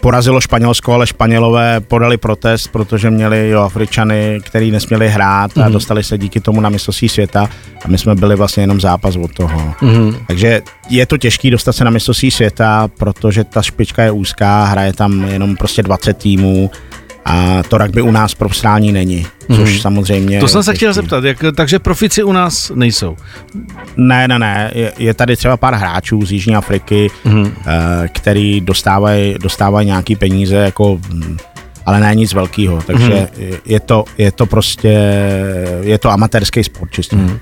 porazilo 0.00 0.40
Španělsko, 0.40 0.92
ale 0.92 1.06
Španělové 1.06 1.80
podali 1.80 2.16
protest, 2.16 2.66
protože 2.66 3.10
měli 3.10 3.48
jo, 3.48 3.60
Afričany, 3.60 4.40
který 4.44 4.70
nesměli 4.70 5.08
hrát 5.08 5.58
a 5.58 5.66
mm. 5.66 5.72
dostali 5.72 6.04
se 6.04 6.18
díky 6.18 6.40
tomu 6.40 6.60
na 6.60 6.68
mistrovství 6.68 7.08
světa 7.08 7.48
a 7.84 7.88
my 7.88 7.98
jsme 7.98 8.14
byli 8.14 8.36
vlastně 8.36 8.62
jenom 8.62 8.80
zápas 8.80 9.16
od 9.16 9.34
toho. 9.34 9.74
Mm. 9.80 10.14
Takže 10.26 10.62
je 10.88 11.06
to 11.06 11.18
těžké 11.18 11.50
dostat 11.50 11.72
se 11.72 11.84
na 11.84 11.90
mistrovství 11.90 12.30
světa, 12.30 12.88
protože 12.98 13.44
ta 13.44 13.62
špička 13.62 14.02
je 14.02 14.10
úzká, 14.10 14.64
hraje 14.64 14.92
tam 14.92 15.24
jenom 15.24 15.56
prostě 15.56 15.82
20 15.82 16.16
týmů 16.16 16.70
a 17.30 17.62
to 17.68 17.78
rugby 17.78 18.02
u 18.02 18.10
nás 18.10 18.34
profesionální 18.34 18.92
není, 18.92 19.26
což 19.56 19.70
hmm. 19.70 19.80
samozřejmě... 19.80 20.40
To 20.40 20.48
jsem 20.48 20.62
se 20.62 20.74
chtěl 20.74 20.92
zeptat, 20.92 21.24
jak, 21.24 21.44
takže 21.56 21.78
profici 21.78 22.22
u 22.22 22.32
nás 22.32 22.72
nejsou? 22.74 23.16
Ne, 23.96 24.28
ne, 24.28 24.38
ne, 24.38 24.70
je, 24.74 24.92
je 24.98 25.14
tady 25.14 25.36
třeba 25.36 25.56
pár 25.56 25.74
hráčů 25.74 26.26
z 26.26 26.32
Jižní 26.32 26.56
Afriky, 26.56 27.10
hmm. 27.24 27.52
který 28.12 28.60
dostávají 28.60 29.34
dostávaj 29.42 29.86
nějaký 29.86 30.16
peníze 30.16 30.56
jako 30.56 31.00
ale 31.90 32.00
ne 32.00 32.14
nic 32.14 32.32
velkého, 32.32 32.82
takže 32.86 33.12
mm-hmm. 33.12 33.60
je, 33.66 33.80
to, 33.80 34.04
je 34.18 34.32
to 34.32 34.46
prostě, 34.46 34.94
je 35.82 35.98
to 35.98 36.10
amatérský 36.10 36.64
sport 36.64 36.90
čistě. 36.90 37.16
Mm. 37.16 37.38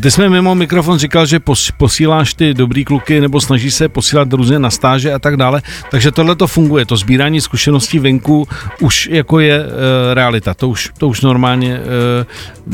Ty 0.00 0.10
jsme 0.10 0.28
mimo 0.28 0.54
mikrofon 0.54 0.98
říkal, 0.98 1.26
že 1.26 1.40
posíláš 1.76 2.34
ty 2.34 2.54
dobrý 2.54 2.84
kluky 2.84 3.20
nebo 3.20 3.40
snažíš 3.40 3.74
se 3.74 3.88
posílat 3.88 4.32
různě 4.32 4.58
na 4.58 4.70
stáže 4.70 5.12
a 5.12 5.18
tak 5.18 5.36
dále, 5.36 5.62
takže 5.90 6.10
tohle 6.10 6.36
to 6.36 6.46
funguje, 6.46 6.86
to 6.86 6.96
sbírání 6.96 7.40
zkušeností 7.40 7.98
venku 7.98 8.48
už 8.80 9.08
jako 9.12 9.40
je 9.40 9.60
uh, 9.60 9.70
realita, 10.14 10.54
to 10.54 10.68
už, 10.68 10.92
to 10.98 11.08
už 11.08 11.20
normálně 11.20 11.80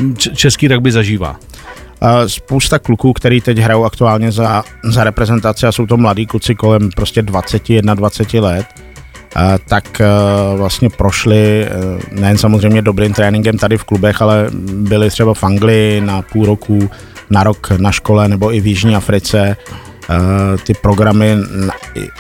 uh, 0.00 0.14
český 0.14 0.68
rugby 0.68 0.92
zažívá 0.92 1.36
spousta 2.26 2.78
kluků, 2.78 3.12
který 3.12 3.40
teď 3.40 3.58
hrajou 3.58 3.84
aktuálně 3.84 4.32
za, 4.32 4.64
za 4.84 5.04
reprezentaci 5.04 5.66
a 5.66 5.72
jsou 5.72 5.86
to 5.86 5.96
mladí 5.96 6.26
kluci 6.26 6.54
kolem 6.54 6.90
prostě 6.90 7.22
20, 7.22 7.62
21 7.94 7.94
let, 8.40 8.66
tak 9.68 10.00
e, 10.00 10.06
vlastně 10.56 10.90
prošli 10.90 11.64
e, 11.64 11.68
nejen 12.10 12.38
samozřejmě 12.38 12.82
dobrým 12.82 13.12
tréninkem 13.12 13.58
tady 13.58 13.78
v 13.78 13.84
klubech, 13.84 14.22
ale 14.22 14.46
byli 14.72 15.10
třeba 15.10 15.34
v 15.34 15.44
Anglii 15.44 16.00
na 16.00 16.22
půl 16.22 16.46
roku, 16.46 16.90
na 17.30 17.42
rok 17.42 17.70
na 17.70 17.92
škole 17.92 18.28
nebo 18.28 18.54
i 18.54 18.60
v 18.60 18.66
Jižní 18.66 18.96
Africe. 18.96 19.56
Ty 20.66 20.74
programy 20.74 21.36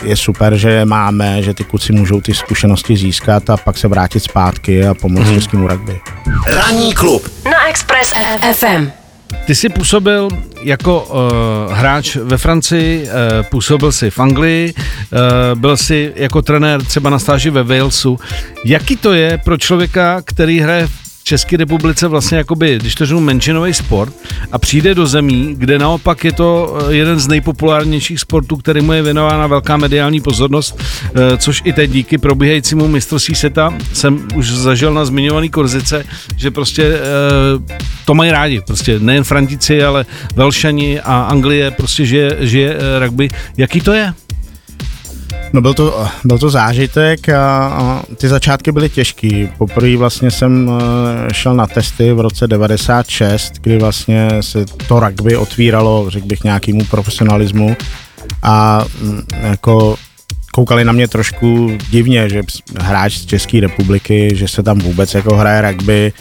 je 0.02 0.16
super, 0.16 0.56
že 0.56 0.70
je 0.70 0.84
máme, 0.84 1.42
že 1.42 1.54
ty 1.54 1.64
kluci 1.64 1.92
můžou 1.92 2.20
ty 2.20 2.34
zkušenosti 2.34 2.96
získat 2.96 3.50
a 3.50 3.56
pak 3.56 3.78
se 3.78 3.88
vrátit 3.88 4.20
zpátky 4.20 4.86
a 4.86 4.94
pomoct 4.94 5.26
mm-hmm. 5.26 5.34
českému 5.34 5.68
rugby. 5.68 6.00
Ranní 6.46 6.94
klub 6.94 7.28
na 7.44 7.68
Express 7.68 8.12
FM. 8.52 9.01
Ty 9.46 9.54
jsi 9.54 9.68
působil 9.68 10.28
jako 10.62 11.00
uh, 11.00 11.72
hráč 11.72 12.16
ve 12.16 12.38
Francii, 12.38 13.02
uh, 13.02 13.10
působil 13.50 13.92
jsi 13.92 14.10
v 14.10 14.18
Anglii, 14.18 14.74
uh, 14.74 15.60
byl 15.60 15.76
jsi 15.76 16.12
jako 16.16 16.42
trenér 16.42 16.84
třeba 16.84 17.10
na 17.10 17.18
stáži 17.18 17.50
ve 17.50 17.62
Walesu. 17.62 18.18
Jaký 18.64 18.96
to 18.96 19.12
je 19.12 19.38
pro 19.38 19.56
člověka, 19.56 20.22
který 20.24 20.60
hraje 20.60 20.86
v 20.86 21.01
České 21.24 21.56
republice 21.56 22.08
vlastně 22.08 22.38
jakoby, 22.38 22.78
když 22.78 22.94
to 22.94 23.06
řeknu, 23.06 23.20
menšinový 23.20 23.74
sport 23.74 24.14
a 24.52 24.58
přijde 24.58 24.94
do 24.94 25.06
zemí, 25.06 25.54
kde 25.58 25.78
naopak 25.78 26.24
je 26.24 26.32
to 26.32 26.78
eh, 26.88 26.94
jeden 26.94 27.18
z 27.18 27.28
nejpopulárnějších 27.28 28.20
sportů, 28.20 28.56
který 28.56 28.80
mu 28.80 28.92
je 28.92 29.02
věnována 29.02 29.46
velká 29.46 29.76
mediální 29.76 30.20
pozornost, 30.20 30.82
eh, 31.14 31.36
což 31.38 31.62
i 31.64 31.72
teď 31.72 31.90
díky 31.90 32.18
probíhajícímu 32.18 32.88
mistrovství 32.88 33.34
seta 33.34 33.74
jsem 33.92 34.28
už 34.34 34.50
zažil 34.50 34.94
na 34.94 35.04
zmiňovaný 35.04 35.50
Korzice, 35.50 36.04
že 36.36 36.50
prostě 36.50 36.82
eh, 36.82 37.78
to 38.04 38.14
mají 38.14 38.30
rádi, 38.30 38.60
prostě 38.66 38.98
nejen 38.98 39.24
Frantici, 39.24 39.84
ale 39.84 40.06
Velšani 40.36 41.00
a 41.00 41.22
Anglie 41.22 41.70
prostě 41.70 42.06
žije, 42.06 42.36
žije 42.40 42.76
rugby. 42.98 43.28
Jaký 43.56 43.80
to 43.80 43.92
je? 43.92 44.14
No 45.52 45.60
byl 45.60 45.74
to, 45.74 46.06
byl 46.24 46.38
to 46.38 46.50
zážitek 46.50 47.28
a, 47.28 47.66
a 47.66 48.02
ty 48.16 48.28
začátky 48.28 48.72
byly 48.72 48.88
těžký. 48.88 49.48
Poprvé 49.58 49.96
vlastně 49.96 50.30
jsem 50.30 50.70
eh, 50.70 51.34
šel 51.34 51.54
na 51.54 51.66
testy 51.66 52.12
v 52.12 52.20
roce 52.20 52.46
96, 52.46 53.52
kdy 53.60 53.78
vlastně 53.78 54.28
se 54.40 54.64
to 54.64 55.00
rugby 55.00 55.36
otvíralo, 55.36 56.10
řekl 56.10 56.26
bych, 56.26 56.44
nějakému 56.44 56.84
profesionalismu 56.84 57.76
a 58.42 58.84
mm, 59.00 59.22
jako 59.42 59.96
koukali 60.52 60.84
na 60.84 60.92
mě 60.92 61.08
trošku 61.08 61.70
divně, 61.90 62.28
že 62.28 62.42
hráč 62.80 63.12
z 63.12 63.26
České 63.26 63.60
republiky, 63.60 64.30
že 64.34 64.48
se 64.48 64.62
tam 64.62 64.78
vůbec 64.78 65.14
jako 65.14 65.36
hraje 65.36 65.62
rugby, 65.62 66.12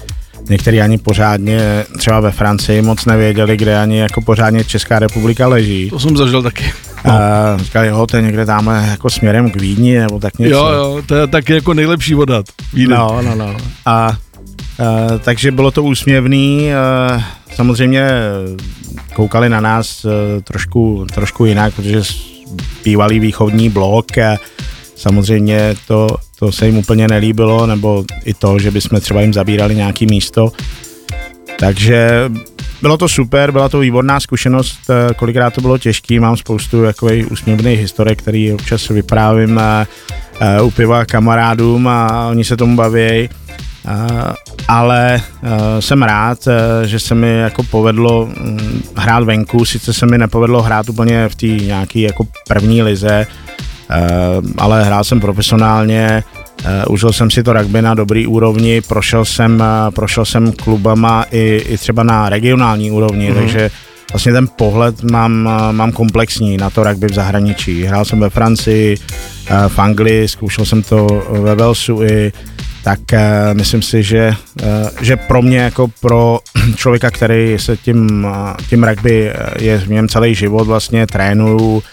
Někteří 0.50 0.82
ani 0.82 0.98
pořádně, 0.98 1.86
třeba 1.98 2.20
ve 2.20 2.32
Francii 2.32 2.82
moc 2.82 3.06
nevěděli, 3.06 3.58
kde 3.58 3.82
ani 3.82 3.98
jako 3.98 4.22
pořádně 4.22 4.64
Česká 4.64 5.00
republika 5.00 5.48
leží. 5.48 5.90
To 5.90 6.00
jsem 6.00 6.18
zažil 6.18 6.44
taky. 6.44 6.74
No. 7.06 7.12
A 7.12 7.58
říkali, 7.58 7.88
jo, 7.88 8.08
to 8.08 8.18
je 8.18 8.24
někde 8.24 8.46
tam 8.46 8.68
jako 8.68 9.10
směrem 9.10 9.52
k 9.52 9.56
Vídni, 9.56 10.00
nebo 10.00 10.20
tak 10.20 10.40
něco. 10.40 10.56
Jo, 10.56 10.68
jo, 10.68 11.02
to 11.06 11.16
je 11.16 11.28
taky 11.28 11.54
jako 11.54 11.74
nejlepší 11.74 12.14
vodat. 12.14 12.46
Vídni. 12.74 12.94
No, 12.94 13.22
no, 13.22 13.36
no. 13.36 13.58
A, 13.86 13.92
a 13.92 14.16
takže 15.20 15.52
bylo 15.52 15.72
to 15.72 15.84
úsměvný. 15.84 16.74
A, 16.74 17.24
samozřejmě 17.56 18.10
koukali 19.14 19.50
na 19.50 19.62
nás 19.62 20.06
e, 20.06 20.42
trošku, 20.42 21.06
trošku 21.14 21.46
jinak, 21.46 21.74
protože 21.74 22.02
bývalý 22.84 23.20
východní 23.20 23.70
blok 23.70 24.18
a 24.18 24.38
samozřejmě 24.96 25.76
to, 25.88 26.08
to 26.42 26.52
se 26.52 26.66
jim 26.66 26.78
úplně 26.78 27.08
nelíbilo, 27.08 27.68
nebo 27.68 28.06
i 28.26 28.34
to, 28.34 28.60
že 28.60 28.72
bychom 28.72 29.00
třeba 29.00 29.22
jim 29.22 29.34
zabírali 29.34 29.76
nějaký 29.76 30.06
místo. 30.06 30.52
Takže 31.60 32.30
bylo 32.82 32.98
to 32.98 33.10
super, 33.10 33.52
byla 33.52 33.70
to 33.70 33.80
výborná 33.80 34.20
zkušenost, 34.20 34.80
eh, 34.90 35.14
kolikrát 35.14 35.54
to 35.54 35.62
bylo 35.62 35.78
těžký, 35.78 36.20
mám 36.20 36.38
spoustu 36.38 36.84
úsměvných 37.32 37.80
historek, 37.80 38.22
který 38.22 38.54
občas 38.54 38.90
vyprávím 38.90 39.60
eh, 39.60 39.88
eh, 40.40 40.62
u 40.62 40.72
piva 40.72 41.06
kamarádům 41.06 41.88
a 41.88 42.28
oni 42.28 42.44
se 42.44 42.58
tomu 42.58 42.76
baví. 42.76 43.30
ale 44.68 45.22
jsem 45.80 46.04
rád, 46.04 46.48
že 46.86 47.00
se 47.00 47.16
mi 47.16 47.38
jako 47.38 47.64
povedlo 47.64 48.26
mm, 48.26 48.84
hrát 48.96 49.24
venku, 49.24 49.66
sice 49.66 49.94
se 49.94 50.06
mi 50.06 50.18
nepovedlo 50.18 50.62
hrát 50.62 50.90
úplně 50.90 51.30
v 51.30 51.36
té 51.36 51.48
nějaké 51.48 52.00
jako 52.00 52.28
první 52.48 52.82
lize, 52.82 53.28
ale 54.58 54.84
hrál 54.84 55.04
jsem 55.04 55.20
profesionálně, 55.20 56.24
Uh, 56.66 56.94
užil 56.94 57.14
jsem 57.14 57.32
si 57.32 57.44
to 57.44 57.54
rugby 57.54 57.82
na 57.82 57.94
dobrý 57.94 58.28
úrovni, 58.28 58.82
prošel 58.82 59.26
jsem, 59.26 59.56
uh, 59.56 59.94
prošel 59.94 60.26
jsem 60.26 60.52
klubama 60.52 61.26
i, 61.32 61.62
i 61.68 61.78
třeba 61.78 62.04
na 62.04 62.30
regionální 62.30 62.92
úrovni, 62.92 63.32
mm-hmm. 63.32 63.36
takže 63.36 63.72
vlastně 64.14 64.34
ten 64.34 64.48
pohled 64.56 65.04
mám, 65.04 65.46
uh, 65.46 65.76
mám 65.76 65.92
komplexní 65.92 66.58
na 66.58 66.70
to 66.70 66.84
rugby 66.84 67.08
v 67.08 67.14
zahraničí. 67.14 67.84
Hrál 67.84 68.06
jsem 68.06 68.20
ve 68.20 68.30
Francii, 68.30 68.98
uh, 68.98 69.68
v 69.68 69.80
Anglii, 69.80 70.28
zkoušel 70.28 70.66
jsem 70.66 70.84
to 70.84 71.08
ve 71.30 71.56
Walesu 71.56 72.04
i 72.04 72.32
tak 72.84 73.00
uh, 73.14 73.20
myslím 73.54 73.82
si, 73.82 74.04
že, 74.04 74.34
uh, 74.64 74.68
že 75.02 75.16
pro 75.18 75.42
mě 75.42 75.58
jako 75.58 75.88
pro 76.02 76.40
člověka, 76.76 77.12
který 77.12 77.56
se 77.60 77.78
tím, 77.78 78.26
uh, 78.26 78.54
tím 78.70 78.84
rugby 78.84 79.32
je 79.60 79.78
v 79.78 79.88
něm 79.88 80.08
celý 80.08 80.36
život 80.36 80.68
vlastně 80.68 81.08
trénuju, 81.08 81.84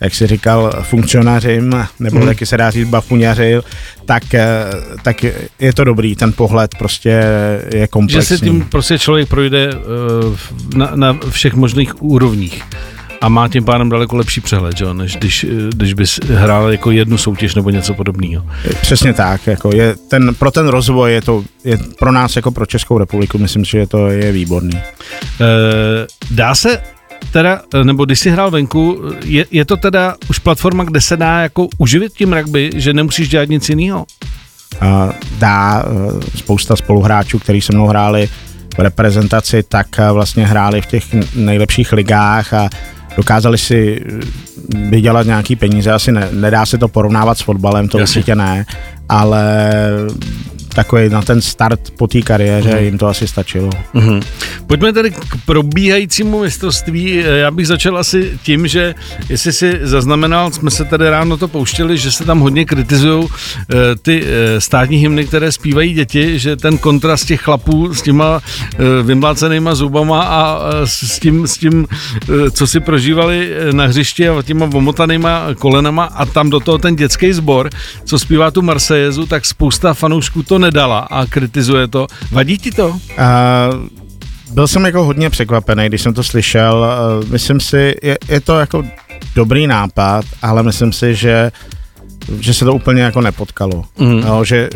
jak 0.00 0.14
si 0.14 0.26
říkal, 0.26 0.72
funkcionařím, 0.82 1.86
nebo 2.00 2.16
hmm. 2.16 2.26
taky 2.26 2.46
se 2.46 2.56
dá 2.56 2.70
říct 2.70 2.88
bafuňaři, 2.88 3.56
tak, 4.04 4.34
eh, 4.34 4.66
tak 5.02 5.24
je 5.58 5.72
to 5.74 5.84
dobrý, 5.84 6.16
ten 6.16 6.32
pohled 6.32 6.74
prostě 6.78 7.24
je 7.74 7.86
komplexní. 7.86 8.36
Že 8.36 8.38
se 8.38 8.44
tím 8.44 8.66
prostě 8.70 8.98
člověk 8.98 9.28
projde 9.28 9.70
eh, 9.72 9.76
na, 10.76 10.90
na 10.94 11.18
všech 11.30 11.54
možných 11.54 12.02
úrovních 12.02 12.62
a 13.20 13.28
má 13.28 13.48
tím 13.48 13.64
pádem 13.64 13.88
daleko 13.88 14.16
lepší 14.16 14.40
přehled, 14.40 14.76
že? 14.76 14.94
než 14.94 15.16
když, 15.16 15.44
eh, 15.44 15.48
když 15.68 15.94
bys 15.94 16.20
hrál 16.24 16.72
jako 16.72 16.90
jednu 16.90 17.18
soutěž 17.18 17.54
nebo 17.54 17.70
něco 17.70 17.94
podobného. 17.94 18.44
Přesně 18.80 19.12
tak, 19.12 19.46
jako 19.46 19.70
je 19.74 19.94
ten, 20.08 20.34
pro 20.34 20.50
ten 20.50 20.68
rozvoj 20.68 21.12
je 21.12 21.22
to 21.22 21.44
je 21.64 21.78
pro 21.98 22.12
nás 22.12 22.36
jako 22.36 22.50
pro 22.50 22.66
Českou 22.66 22.98
republiku, 22.98 23.38
myslím 23.38 23.64
si, 23.64 23.70
že 23.70 23.86
to 23.86 24.06
je 24.06 24.32
výborný. 24.32 24.76
E, 24.76 24.82
dá 26.30 26.54
se 26.54 26.80
teda, 27.32 27.62
nebo 27.82 28.04
když 28.04 28.20
jsi 28.20 28.30
hrál 28.30 28.50
venku, 28.50 29.02
je, 29.24 29.46
je 29.50 29.64
to 29.64 29.76
teda 29.76 30.16
už 30.30 30.38
platforma, 30.38 30.84
kde 30.84 31.00
se 31.00 31.16
dá 31.16 31.40
jako 31.40 31.68
uživit 31.78 32.12
tím 32.12 32.32
rugby, 32.32 32.70
že 32.74 32.92
nemusíš 32.92 33.28
dělat 33.28 33.48
nic 33.48 33.68
jiného? 33.68 34.06
Uh, 34.82 35.12
dá, 35.38 35.84
uh, 35.84 36.20
spousta 36.36 36.76
spoluhráčů, 36.76 37.38
kteří 37.38 37.60
se 37.60 37.72
mnou 37.72 37.86
hráli 37.86 38.28
v 38.76 38.78
reprezentaci, 38.78 39.62
tak 39.62 39.86
uh, 39.98 40.14
vlastně 40.14 40.46
hráli 40.46 40.80
v 40.80 40.86
těch 40.86 41.04
nejlepších 41.34 41.92
ligách 41.92 42.52
a 42.52 42.70
dokázali 43.16 43.58
si 43.58 44.04
vydělat 44.74 45.26
nějaký 45.26 45.56
peníze, 45.56 45.92
asi 45.92 46.12
ne, 46.12 46.28
nedá 46.32 46.66
se 46.66 46.78
to 46.78 46.88
porovnávat 46.88 47.38
s 47.38 47.42
fotbalem, 47.42 47.88
to 47.88 47.98
Jasně. 47.98 48.18
určitě 48.20 48.34
ne, 48.34 48.66
ale 49.08 49.70
takový 50.74 51.08
na 51.08 51.22
ten 51.22 51.40
start 51.40 51.80
po 51.90 52.06
té 52.06 52.22
kariéře 52.22 52.74
mm. 52.74 52.84
jim 52.84 52.98
to 52.98 53.06
asi 53.06 53.28
stačilo. 53.28 53.70
Mm. 53.92 54.20
Pojďme 54.66 54.92
tedy 54.92 55.10
k 55.10 55.36
probíhajícímu 55.46 56.40
mistrovství. 56.40 57.24
Já 57.40 57.50
bych 57.50 57.66
začal 57.66 57.98
asi 57.98 58.38
tím, 58.42 58.66
že 58.66 58.94
jestli 59.28 59.52
si 59.52 59.78
zaznamenal, 59.82 60.50
jsme 60.50 60.70
se 60.70 60.84
tady 60.84 61.10
ráno 61.10 61.36
to 61.36 61.48
pouštěli, 61.48 61.98
že 61.98 62.12
se 62.12 62.24
tam 62.24 62.40
hodně 62.40 62.64
kritizují 62.64 63.28
eh, 63.28 63.74
ty 64.02 64.24
eh, 64.26 64.60
státní 64.60 64.96
hymny, 64.96 65.24
které 65.24 65.52
zpívají 65.52 65.92
děti, 65.92 66.38
že 66.38 66.56
ten 66.56 66.78
kontrast 66.78 67.26
těch 67.26 67.40
chlapů 67.40 67.94
s 67.94 68.02
těma 68.02 68.40
eh, 68.40 69.02
vymlácenýma 69.02 69.74
zubama 69.74 70.22
a 70.22 70.60
s 70.84 71.18
tím, 71.18 71.46
s 71.46 71.58
tím 71.58 71.86
co 72.50 72.66
si 72.66 72.80
prožívali 72.80 73.50
na 73.72 73.86
hřišti 73.86 74.28
a 74.28 74.42
těma 74.42 74.66
omotanýma 74.74 75.46
kolenama 75.58 76.04
a 76.04 76.26
tam 76.26 76.50
do 76.50 76.60
toho 76.60 76.78
ten 76.78 76.96
dětský 76.96 77.32
sbor, 77.32 77.70
co 78.04 78.18
zpívá 78.18 78.50
tu 78.50 78.62
Marsejezu, 78.62 79.26
tak 79.26 79.44
spousta 79.44 79.94
fanoušků 79.94 80.42
to 80.42 80.58
nedala 80.64 80.98
a 80.98 81.26
kritizuje 81.26 81.88
to. 81.88 82.06
Vadí 82.30 82.58
ti 82.58 82.70
to? 82.70 82.88
Uh, 82.88 82.96
byl 84.54 84.68
jsem 84.68 84.84
jako 84.84 85.04
hodně 85.04 85.30
překvapený, 85.30 85.86
když 85.86 86.02
jsem 86.02 86.14
to 86.14 86.24
slyšel. 86.24 86.86
Uh, 87.20 87.30
myslím 87.30 87.60
si, 87.60 87.94
je, 88.02 88.18
je 88.28 88.40
to 88.40 88.58
jako 88.58 88.84
dobrý 89.34 89.66
nápad, 89.66 90.24
ale 90.42 90.62
myslím 90.62 90.92
si, 90.92 91.14
že 91.14 91.52
že 92.40 92.54
se 92.54 92.64
to 92.64 92.74
úplně 92.74 93.02
jako 93.02 93.20
nepotkalo. 93.20 93.84
Mm. 93.98 94.20
No, 94.20 94.44
že, 94.44 94.70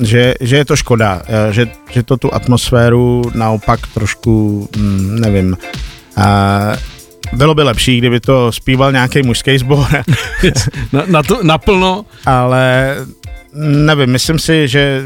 že, 0.00 0.34
že 0.40 0.56
je 0.56 0.64
to 0.64 0.76
škoda, 0.76 1.22
že, 1.50 1.68
že 1.90 2.02
to 2.02 2.16
tu 2.16 2.34
atmosféru 2.34 3.22
naopak 3.34 3.80
trošku, 3.86 4.68
hm, 4.76 5.16
nevím, 5.20 5.56
uh, 6.18 6.76
bylo 7.32 7.54
by 7.54 7.62
lepší, 7.62 7.98
kdyby 7.98 8.20
to 8.20 8.52
zpíval 8.52 8.92
nějaký 8.92 9.22
mužský 9.22 9.58
sbor. 9.58 9.86
na, 10.92 11.02
na 11.06 11.22
to, 11.22 11.42
naplno. 11.42 12.04
Ale 12.26 12.96
nevím, 13.56 14.10
myslím 14.10 14.38
si, 14.38 14.68
že 14.68 15.02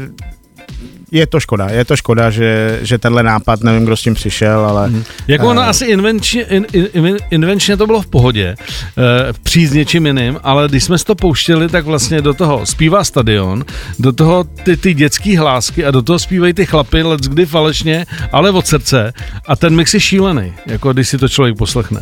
je 1.11 1.27
to 1.27 1.39
škoda, 1.39 1.67
je 1.67 1.85
to 1.85 1.95
škoda, 1.95 2.29
že, 2.29 2.79
že 2.81 2.97
tenhle 2.97 3.23
nápad, 3.23 3.63
nevím, 3.63 3.85
kdo 3.85 3.97
s 3.97 4.01
tím 4.01 4.13
přišel, 4.13 4.59
ale... 4.59 4.87
Hmm. 4.87 5.03
Jako 5.27 5.49
ono 5.49 5.61
uh, 5.61 5.67
asi 5.67 5.85
invenčně, 5.85 6.43
in, 6.43 6.65
in, 6.73 7.17
invenčně 7.31 7.77
to 7.77 7.87
bylo 7.87 8.01
v 8.01 8.07
pohodě, 8.07 8.55
uh, 8.57 9.03
přijít 9.43 9.67
s 9.67 9.73
něčím 9.73 10.05
jiným, 10.05 10.39
ale 10.43 10.67
když 10.67 10.83
jsme 10.83 10.97
to 10.97 11.15
pouštěli, 11.15 11.69
tak 11.69 11.85
vlastně 11.85 12.21
do 12.21 12.33
toho 12.33 12.65
zpívá 12.65 13.03
stadion, 13.03 13.65
do 13.99 14.11
toho 14.11 14.43
ty, 14.43 14.77
ty 14.77 14.93
dětský 14.93 15.37
hlásky 15.37 15.85
a 15.85 15.91
do 15.91 16.01
toho 16.01 16.19
zpívají 16.19 16.53
ty 16.53 16.65
chlapy, 16.65 17.03
let's 17.03 17.27
kdy 17.27 17.45
falešně, 17.45 18.05
ale 18.31 18.51
od 18.51 18.67
srdce 18.67 19.13
a 19.47 19.55
ten 19.55 19.75
mix 19.75 19.93
je 19.93 19.99
šílený, 19.99 20.53
jako 20.65 20.93
když 20.93 21.09
si 21.09 21.17
to 21.17 21.29
člověk 21.29 21.57
poslechne. 21.57 22.01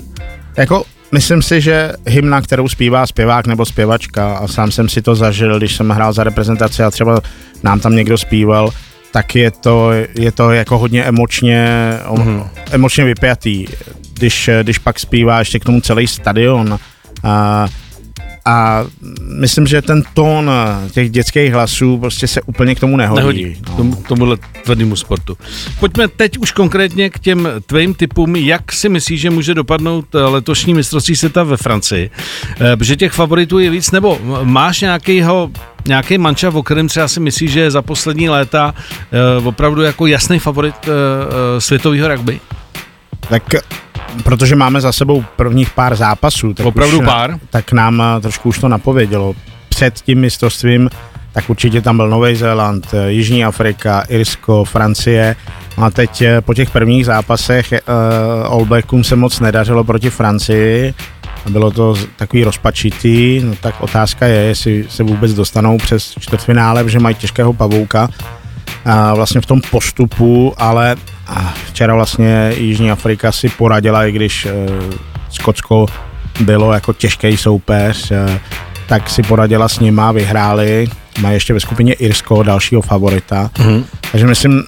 Jako 0.57 0.85
Myslím 1.11 1.41
si, 1.41 1.61
že 1.61 1.91
hymna, 2.07 2.41
kterou 2.41 2.67
zpívá 2.67 3.07
zpěvák 3.07 3.47
nebo 3.47 3.65
zpěvačka, 3.65 4.37
a 4.37 4.47
sám 4.47 4.71
jsem 4.71 4.89
si 4.89 5.01
to 5.01 5.15
zažil, 5.15 5.57
když 5.57 5.75
jsem 5.75 5.89
hrál 5.89 6.13
za 6.13 6.23
reprezentaci 6.23 6.83
a 6.83 6.91
třeba 6.91 7.21
nám 7.63 7.79
tam 7.79 7.95
někdo 7.95 8.17
zpíval, 8.17 8.69
tak 9.11 9.35
je 9.35 9.51
to, 9.51 9.91
je 10.15 10.31
to 10.31 10.51
jako 10.51 10.77
hodně 10.77 11.03
emočně, 11.03 11.67
mm-hmm. 12.05 12.47
emočně 12.71 13.05
vypjatý. 13.05 13.65
Když, 14.13 14.49
když 14.63 14.77
pak 14.77 14.99
zpívá 14.99 15.39
ještě 15.39 15.59
k 15.59 15.65
tomu 15.65 15.81
celý 15.81 16.07
stadion, 16.07 16.79
a, 17.23 17.67
a 18.49 18.85
myslím, 19.39 19.67
že 19.67 19.81
ten 19.81 20.03
tón 20.13 20.51
těch 20.91 21.09
dětských 21.09 21.53
hlasů 21.53 21.97
prostě 21.97 22.27
se 22.27 22.41
úplně 22.41 22.75
k 22.75 22.79
tomu 22.79 22.97
nehodí. 22.97 23.19
nehodí 23.19 23.57
no. 23.69 23.75
tomu, 23.75 24.03
tomuhle 24.07 24.37
tvrdému 24.63 24.95
sportu. 24.95 25.37
Pojďme 25.79 26.07
teď 26.07 26.37
už 26.37 26.51
konkrétně 26.51 27.09
k 27.09 27.19
těm 27.19 27.47
tvým 27.65 27.93
typům. 27.93 28.35
Jak 28.35 28.71
si 28.71 28.89
myslíš, 28.89 29.21
že 29.21 29.29
může 29.29 29.53
dopadnout 29.53 30.05
letošní 30.13 30.73
mistrovství 30.73 31.15
světa 31.15 31.43
ve 31.43 31.57
Francii? 31.57 32.09
Eh, 32.61 32.77
protože 32.77 32.95
těch 32.95 33.11
favoritů 33.11 33.59
je 33.59 33.69
víc, 33.69 33.91
nebo 33.91 34.19
máš 34.43 34.81
nějakýho 34.81 35.51
nějaký 35.87 36.17
manča, 36.17 36.49
o 36.49 36.63
kterém 36.63 36.87
třeba 36.87 37.07
si 37.07 37.19
myslíš, 37.19 37.51
že 37.51 37.59
je 37.59 37.71
za 37.71 37.81
poslední 37.81 38.29
léta 38.29 38.73
uh, 39.39 39.47
opravdu 39.47 39.81
jako 39.81 40.07
jasný 40.07 40.39
favorit 40.39 40.75
světového 41.59 42.07
rugby? 42.07 42.39
Tak 43.29 43.43
protože 44.23 44.55
máme 44.55 44.81
za 44.81 44.91
sebou 44.91 45.23
prvních 45.35 45.69
pár 45.69 45.95
zápasů, 45.95 46.53
tak, 46.53 46.65
Opravdu 46.65 46.99
už, 46.99 47.05
pár? 47.05 47.39
tak 47.49 47.71
nám 47.71 48.03
trošku 48.21 48.49
už 48.49 48.59
to 48.59 48.67
napovědělo. 48.67 49.35
Před 49.69 49.93
tím 50.01 50.19
mistrovstvím 50.19 50.89
tak 51.31 51.49
určitě 51.49 51.81
tam 51.81 51.97
byl 51.97 52.09
Nový 52.09 52.35
Zéland, 52.35 52.93
Jižní 53.07 53.45
Afrika, 53.45 54.03
Irsko, 54.09 54.63
Francie. 54.63 55.35
A 55.77 55.89
teď 55.89 56.23
po 56.41 56.53
těch 56.53 56.69
prvních 56.69 57.05
zápasech 57.05 57.71
uh, 57.71 58.53
All 58.53 58.65
Blackům 58.65 59.03
se 59.03 59.15
moc 59.15 59.39
nedařilo 59.39 59.83
proti 59.83 60.09
Francii 60.09 60.93
bylo 61.49 61.71
to 61.71 61.95
takový 62.15 62.43
rozpačitý, 62.43 63.41
no 63.43 63.55
tak 63.61 63.81
otázka 63.81 64.25
je, 64.25 64.35
jestli 64.35 64.85
se 64.89 65.03
vůbec 65.03 65.33
dostanou 65.33 65.77
přes 65.77 66.13
čtvrtfinále, 66.19 66.83
protože 66.83 66.99
mají 66.99 67.15
těžkého 67.15 67.53
pavouka 67.53 68.09
vlastně 69.15 69.41
v 69.41 69.45
tom 69.45 69.61
postupu, 69.71 70.53
ale 70.57 70.95
včera 71.67 71.95
vlastně 71.95 72.53
Jižní 72.57 72.91
Afrika 72.91 73.31
si 73.31 73.49
poradila, 73.49 74.05
i 74.05 74.11
když 74.11 74.45
e, 74.45 74.51
Skotsko 75.29 75.85
bylo 76.39 76.73
jako 76.73 76.93
těžký 76.93 77.37
soupeř, 77.37 78.11
e, 78.11 78.39
tak 78.87 79.09
si 79.09 79.23
poradila 79.23 79.67
s 79.67 79.79
nima, 79.79 80.11
vyhráli, 80.11 80.87
mají 81.21 81.35
ještě 81.35 81.53
ve 81.53 81.59
skupině 81.59 81.93
Irsko, 81.93 82.43
dalšího 82.43 82.81
favorita, 82.81 83.49
mm-hmm. 83.53 83.83
takže 84.11 84.27
myslím, 84.27 84.63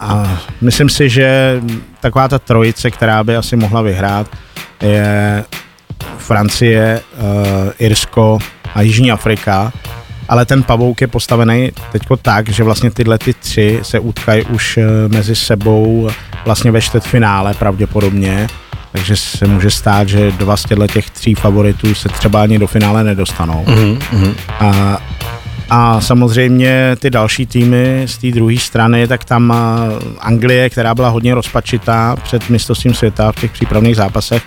a 0.00 0.40
myslím 0.60 0.88
si, 0.88 1.08
že 1.08 1.60
taková 2.00 2.28
ta 2.28 2.38
trojice, 2.38 2.90
která 2.90 3.24
by 3.24 3.36
asi 3.36 3.56
mohla 3.56 3.82
vyhrát, 3.82 4.26
je 4.82 5.44
Francie, 6.18 7.00
uh, 7.18 7.70
Irsko 7.78 8.38
a 8.74 8.82
Jižní 8.82 9.12
Afrika, 9.12 9.72
ale 10.28 10.46
ten 10.46 10.62
pavouk 10.62 11.00
je 11.00 11.06
postavený 11.06 11.72
teďko 11.92 12.16
tak, 12.16 12.48
že 12.48 12.62
vlastně 12.62 12.90
tyhle 12.90 13.18
ty 13.18 13.34
tři 13.34 13.80
se 13.82 13.98
utkají 13.98 14.44
už 14.44 14.76
uh, 14.76 14.84
mezi 15.12 15.36
sebou 15.36 16.08
vlastně 16.44 16.70
ve 16.70 16.80
čtvrtfinále 16.80 17.54
pravděpodobně, 17.54 18.48
takže 18.92 19.16
se 19.16 19.46
může 19.46 19.70
stát, 19.70 20.08
že 20.08 20.32
dva 20.32 20.56
z 20.56 20.64
těch 20.92 21.10
tří 21.10 21.34
favoritů 21.34 21.94
se 21.94 22.08
třeba 22.08 22.42
ani 22.42 22.58
do 22.58 22.66
finále 22.66 23.04
nedostanou. 23.04 23.64
Mm-hmm. 23.64 24.34
A, 24.60 24.98
a 25.70 26.00
samozřejmě 26.00 26.96
ty 26.98 27.10
další 27.10 27.46
týmy 27.46 28.02
z 28.06 28.18
té 28.18 28.30
druhé 28.30 28.56
strany, 28.56 29.08
tak 29.08 29.24
tam 29.24 29.52
eh, 29.52 29.56
Anglie, 30.20 30.70
která 30.70 30.94
byla 30.94 31.08
hodně 31.08 31.34
rozpačitá 31.34 32.16
před 32.22 32.50
mistrovstvím 32.50 32.94
světa 32.94 33.32
v 33.32 33.40
těch 33.40 33.50
přípravných 33.50 33.96
zápasech, 33.96 34.42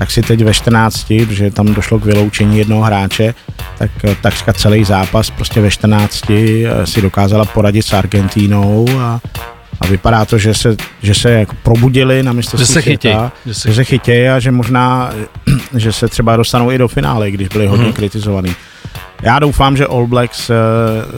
tak 0.00 0.10
si 0.10 0.22
teď 0.22 0.44
ve 0.44 0.54
14, 0.54 1.06
protože 1.28 1.50
tam 1.50 1.74
došlo 1.74 1.98
k 1.98 2.04
vyloučení 2.04 2.58
jednoho 2.58 2.82
hráče, 2.82 3.34
tak 3.78 3.90
eh, 4.04 4.16
takřka 4.22 4.52
celý 4.52 4.84
zápas 4.84 5.30
prostě 5.30 5.60
ve 5.60 5.70
14 5.70 6.30
eh, 6.30 6.86
si 6.86 7.02
dokázala 7.02 7.44
poradit 7.44 7.82
s 7.82 7.92
Argentínou 7.92 8.86
a, 8.98 9.20
a 9.80 9.86
vypadá 9.86 10.24
to, 10.24 10.38
že 10.38 10.54
se, 10.54 10.76
že 11.02 11.14
se 11.14 11.30
jako 11.30 11.56
probudili 11.62 12.22
na 12.22 12.32
mistrovství 12.32 12.66
že 12.66 12.72
se 12.72 12.82
chytěj, 12.82 13.16
že 13.46 13.54
se, 13.54 13.68
že 13.68 13.74
se 13.74 13.84
chytějí 13.84 14.28
a 14.28 14.38
že 14.38 14.50
možná, 14.50 15.12
že 15.76 15.92
se 15.92 16.08
třeba 16.08 16.36
dostanou 16.36 16.70
i 16.70 16.78
do 16.78 16.88
finále, 16.88 17.30
když 17.30 17.48
byli 17.48 17.66
hodně 17.66 17.84
hmm. 17.84 17.92
kritizovaný. 17.92 18.54
Já 19.22 19.38
doufám, 19.38 19.76
že 19.76 19.86
All 19.86 20.06
Blacks 20.06 20.46
se, 20.46 20.54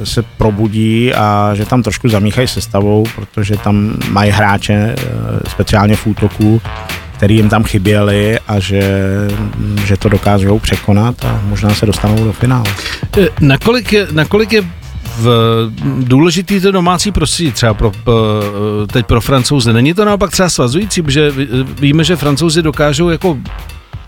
eh, 0.03 0.07
se 0.07 0.23
probudí 0.23 1.14
a 1.14 1.51
že 1.55 1.66
tam 1.66 1.83
trošku 1.83 2.09
zamíchají 2.09 2.49
sestavou, 2.49 3.05
protože 3.14 3.57
tam 3.57 3.97
mají 4.09 4.31
hráče 4.31 4.95
speciálně 5.49 5.97
v 5.97 6.07
útoku, 6.07 6.62
který 7.22 7.37
jim 7.37 7.48
tam 7.48 7.64
chyběly 7.64 8.38
a 8.48 8.58
že, 8.58 8.82
že 9.85 9.96
to 9.96 10.08
dokážou 10.08 10.58
překonat 10.58 11.24
a 11.24 11.40
možná 11.44 11.74
se 11.74 11.87
dostanou 11.87 12.24
do 12.24 12.32
finále. 12.32 12.64
Eh, 13.18 13.28
nakolik 13.40 13.92
je, 13.92 14.06
nakolik 14.12 14.52
je 14.52 14.62
v 15.18 15.70
důležitý 15.98 16.61
to 16.61 16.70
domácí 16.70 17.12
prostředí 17.12 17.52
třeba 17.52 17.74
pro, 17.74 17.92
eh, 17.94 18.87
teď 18.87 19.06
pro 19.06 19.20
francouze. 19.20 19.72
Není 19.72 19.94
to 19.94 20.04
naopak 20.04 20.30
třeba 20.30 20.48
svazující, 20.48 21.02
protože 21.02 21.32
víme, 21.80 22.04
že 22.04 22.16
francouzi 22.16 22.62
dokážou 22.62 23.08
jako 23.08 23.38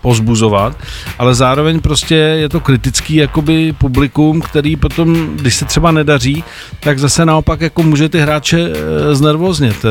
pozbuzovat, 0.01 0.77
ale 1.19 1.35
zároveň 1.35 1.79
prostě 1.79 2.15
je 2.15 2.49
to 2.49 2.59
kritický 2.59 3.15
jakoby 3.15 3.73
publikum, 3.77 4.41
který 4.41 4.75
potom, 4.75 5.35
když 5.35 5.55
se 5.55 5.65
třeba 5.65 5.91
nedaří, 5.91 6.43
tak 6.79 6.99
zase 6.99 7.25
naopak 7.25 7.61
jako 7.61 7.83
může 7.83 8.09
ty 8.09 8.19
hráče 8.19 8.59
eh, 8.59 9.15
znervoznět. 9.15 9.85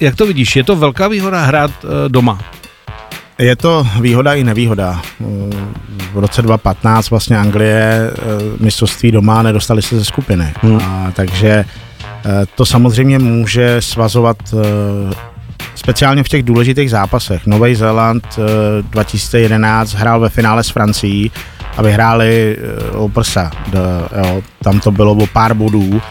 Jak 0.00 0.16
to 0.16 0.26
vidíš? 0.26 0.56
Je 0.56 0.64
to 0.64 0.76
velká 0.76 1.08
výhoda 1.08 1.44
hrát 1.44 1.70
doma? 2.08 2.61
Je 3.42 3.56
to 3.56 3.86
výhoda 4.00 4.34
i 4.34 4.44
nevýhoda. 4.44 5.02
V 6.12 6.18
roce 6.18 6.42
2015 6.42 7.10
vlastně 7.10 7.38
Anglie 7.38 8.10
eh, 8.10 8.22
mistrovství 8.60 9.10
doma 9.10 9.42
nedostali 9.42 9.82
se 9.82 9.98
ze 9.98 10.04
skupiny. 10.04 10.52
Hmm. 10.62 10.78
A, 10.78 11.10
takže 11.12 11.48
eh, 11.48 12.46
to 12.54 12.66
samozřejmě 12.66 13.18
může 13.18 13.82
svazovat 13.82 14.36
eh, 14.52 15.14
speciálně 15.74 16.22
v 16.22 16.28
těch 16.28 16.42
důležitých 16.42 16.90
zápasech. 16.90 17.46
Nový 17.46 17.74
Zéland 17.74 18.38
2011 18.90 19.94
hrál 19.94 20.20
ve 20.20 20.28
finále 20.28 20.64
s 20.64 20.68
Francií 20.68 21.30
a 21.76 21.82
vyhráli 21.82 22.56
o 22.92 23.08
prsa. 23.08 23.50
Tam 24.62 24.80
to 24.80 24.90
bylo 24.90 25.12
o 25.12 25.26
pár 25.26 25.54
bodů. 25.54 26.02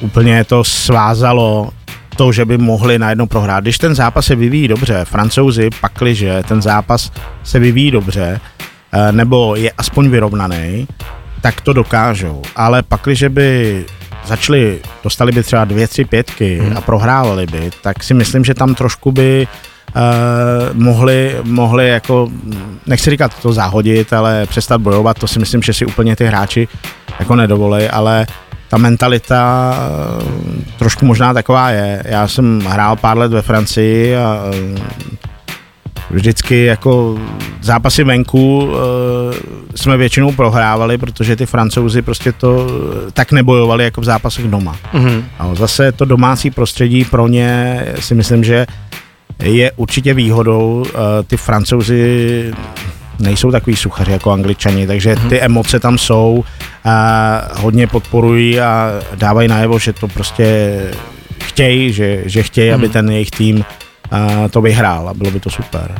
Úplně 0.00 0.44
to 0.44 0.64
svázalo 0.64 1.70
to, 2.16 2.32
že 2.32 2.44
by 2.44 2.58
mohli 2.58 2.98
najednou 2.98 3.26
prohrát. 3.26 3.64
Když 3.64 3.78
ten 3.78 3.94
zápas 3.94 4.26
se 4.26 4.34
vyvíjí 4.34 4.68
dobře, 4.68 5.04
francouzi 5.04 5.70
pakliže 5.80 6.42
ten 6.48 6.62
zápas 6.62 7.12
se 7.42 7.58
vyvíjí 7.58 7.90
dobře, 7.90 8.40
eh, 8.92 9.12
nebo 9.12 9.56
je 9.56 9.70
aspoň 9.78 10.08
vyrovnaný, 10.08 10.88
tak 11.40 11.60
to 11.60 11.72
dokážou. 11.72 12.42
Ale 12.56 12.82
pakliže 12.82 13.28
by 13.28 13.84
začali, 14.26 14.80
dostali 15.04 15.32
by 15.32 15.42
třeba 15.42 15.64
dvě, 15.64 15.88
tři 15.88 16.04
pětky 16.04 16.58
hmm. 16.58 16.76
a 16.76 16.80
prohrávali 16.80 17.46
by, 17.46 17.70
tak 17.82 18.02
si 18.02 18.14
myslím, 18.14 18.44
že 18.44 18.54
tam 18.54 18.74
trošku 18.74 19.12
by 19.12 19.48
uh, 19.96 20.02
mohli, 20.72 21.36
mohli 21.42 21.88
jako, 21.88 22.28
nechci 22.86 23.10
říkat 23.10 23.42
to 23.42 23.52
zahodit, 23.52 24.12
ale 24.12 24.46
přestat 24.46 24.80
bojovat, 24.80 25.18
to 25.18 25.26
si 25.26 25.38
myslím, 25.38 25.62
že 25.62 25.72
si 25.72 25.86
úplně 25.86 26.16
ty 26.16 26.26
hráči 26.26 26.68
jako 27.18 27.36
nedovolí, 27.36 27.88
ale 27.88 28.26
ta 28.68 28.78
mentalita 28.78 29.74
eh, 29.78 30.78
trošku 30.78 31.06
možná 31.06 31.34
taková 31.34 31.70
je. 31.70 32.02
Já 32.06 32.28
jsem 32.28 32.60
hrál 32.60 32.96
pár 32.96 33.18
let 33.18 33.32
ve 33.32 33.42
Francii 33.42 34.16
a 34.16 34.50
eh, 34.52 35.54
vždycky 36.10 36.64
jako 36.64 37.18
zápasy 37.62 38.04
venku 38.04 38.70
eh, 38.72 39.36
jsme 39.74 39.96
většinou 39.96 40.32
prohrávali, 40.32 40.98
protože 40.98 41.36
ty 41.36 41.46
francouzi 41.46 42.02
prostě 42.02 42.32
to 42.32 42.66
tak 43.12 43.32
nebojovali 43.32 43.84
jako 43.84 44.00
v 44.00 44.04
zápasech 44.04 44.48
doma. 44.48 44.76
Mm-hmm. 44.94 45.24
A 45.38 45.54
zase 45.54 45.92
to 45.92 46.04
domácí 46.04 46.50
prostředí 46.50 47.04
pro 47.04 47.28
ně 47.28 47.82
si 48.00 48.14
myslím, 48.14 48.44
že 48.44 48.66
je 49.42 49.72
určitě 49.72 50.14
výhodou. 50.14 50.84
Ty 51.26 51.36
francouzi 51.36 52.52
nejsou 53.18 53.50
takový 53.50 53.76
suchaři 53.76 54.12
jako 54.12 54.30
angličani, 54.30 54.86
takže 54.86 55.14
mhm. 55.14 55.28
ty 55.28 55.40
emoce 55.40 55.80
tam 55.80 55.98
jsou 55.98 56.44
a 56.84 57.40
hodně 57.60 57.86
podporují 57.86 58.60
a 58.60 58.90
dávají 59.14 59.48
najevo, 59.48 59.78
že 59.78 59.92
to 59.92 60.08
prostě 60.08 60.78
chtějí, 61.44 61.92
že, 61.92 62.22
že 62.24 62.42
chtějí, 62.42 62.72
aby 62.72 62.84
mhm. 62.84 62.92
ten 62.92 63.10
jejich 63.10 63.30
tým 63.30 63.64
a 64.10 64.48
to 64.48 64.60
vyhrál 64.60 65.08
a 65.08 65.14
bylo 65.14 65.30
by 65.30 65.40
to 65.40 65.50
super. 65.50 65.94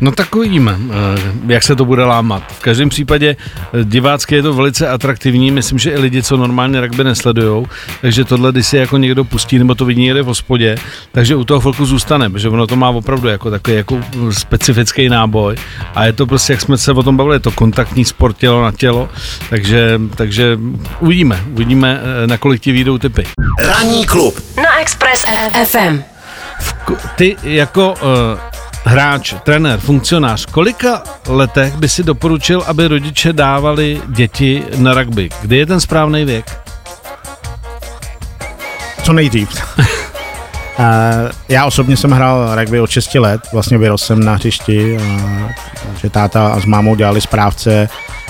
No 0.00 0.12
tak 0.12 0.36
uvidíme, 0.36 0.78
eh, 0.90 1.32
jak 1.46 1.62
se 1.62 1.76
to 1.76 1.84
bude 1.84 2.04
lámat. 2.04 2.42
V 2.52 2.60
každém 2.60 2.88
případě 2.88 3.36
eh, 3.80 3.84
divácky 3.84 4.34
je 4.34 4.42
to 4.42 4.54
velice 4.54 4.88
atraktivní, 4.88 5.50
myslím, 5.50 5.78
že 5.78 5.90
i 5.90 5.98
lidi, 5.98 6.22
co 6.22 6.36
normálně 6.36 6.80
rugby 6.80 7.04
nesledujou, 7.04 7.66
takže 8.00 8.24
tohle, 8.24 8.52
když 8.52 8.66
si 8.66 8.76
jako 8.76 8.96
někdo 8.96 9.24
pustí, 9.24 9.58
nebo 9.58 9.74
to 9.74 9.84
vidí 9.84 10.02
někde 10.02 10.22
v 10.22 10.26
hospodě, 10.26 10.76
takže 11.12 11.36
u 11.36 11.44
toho 11.44 11.60
chvilku 11.60 11.86
zůstane, 11.86 12.30
protože 12.30 12.48
ono 12.48 12.66
to 12.66 12.76
má 12.76 12.88
opravdu 12.88 13.28
jako 13.28 13.50
takový 13.50 13.76
jako 13.76 14.00
specifický 14.30 15.08
náboj 15.08 15.56
a 15.94 16.04
je 16.04 16.12
to 16.12 16.26
prostě, 16.26 16.52
jak 16.52 16.60
jsme 16.60 16.78
se 16.78 16.92
o 16.92 17.02
tom 17.02 17.16
bavili, 17.16 17.36
je 17.36 17.40
to 17.40 17.50
kontaktní 17.50 18.04
sport 18.04 18.36
tělo 18.36 18.62
na 18.62 18.72
tělo, 18.72 19.08
takže, 19.50 20.00
takže 20.14 20.58
uvidíme, 21.00 21.40
uvidíme, 21.52 22.00
eh, 22.24 22.26
na 22.26 22.38
kolik 22.38 22.62
ti 22.62 22.72
výjdou 22.72 22.98
typy. 22.98 23.26
Ranní 23.58 24.06
klub 24.06 24.40
na 24.56 24.80
Express 24.80 25.24
FM. 25.64 26.02
Ty 27.16 27.36
jako 27.42 27.94
uh, 28.02 28.59
hráč, 28.84 29.34
trenér, 29.42 29.80
funkcionář, 29.80 30.46
kolika 30.46 31.02
letech 31.28 31.74
by 31.74 31.88
si 31.88 32.02
doporučil, 32.02 32.62
aby 32.66 32.88
rodiče 32.88 33.32
dávali 33.32 34.02
děti 34.08 34.64
na 34.76 34.94
rugby? 34.94 35.28
Kdy 35.42 35.56
je 35.56 35.66
ten 35.66 35.80
správný 35.80 36.24
věk? 36.24 36.60
Co 39.02 39.12
nejdřív. 39.12 39.48
Já 41.48 41.66
osobně 41.66 41.96
jsem 41.96 42.10
hrál 42.10 42.56
rugby 42.56 42.80
od 42.80 42.90
6 42.90 43.14
let, 43.14 43.40
vlastně 43.52 43.78
vyrostl 43.78 44.06
jsem 44.06 44.24
na 44.24 44.34
hřišti, 44.34 44.98
že 46.00 46.10
táta 46.10 46.60
s 46.60 46.64
mámou 46.64 46.94
dělali 46.94 47.20
správce, 47.20 47.88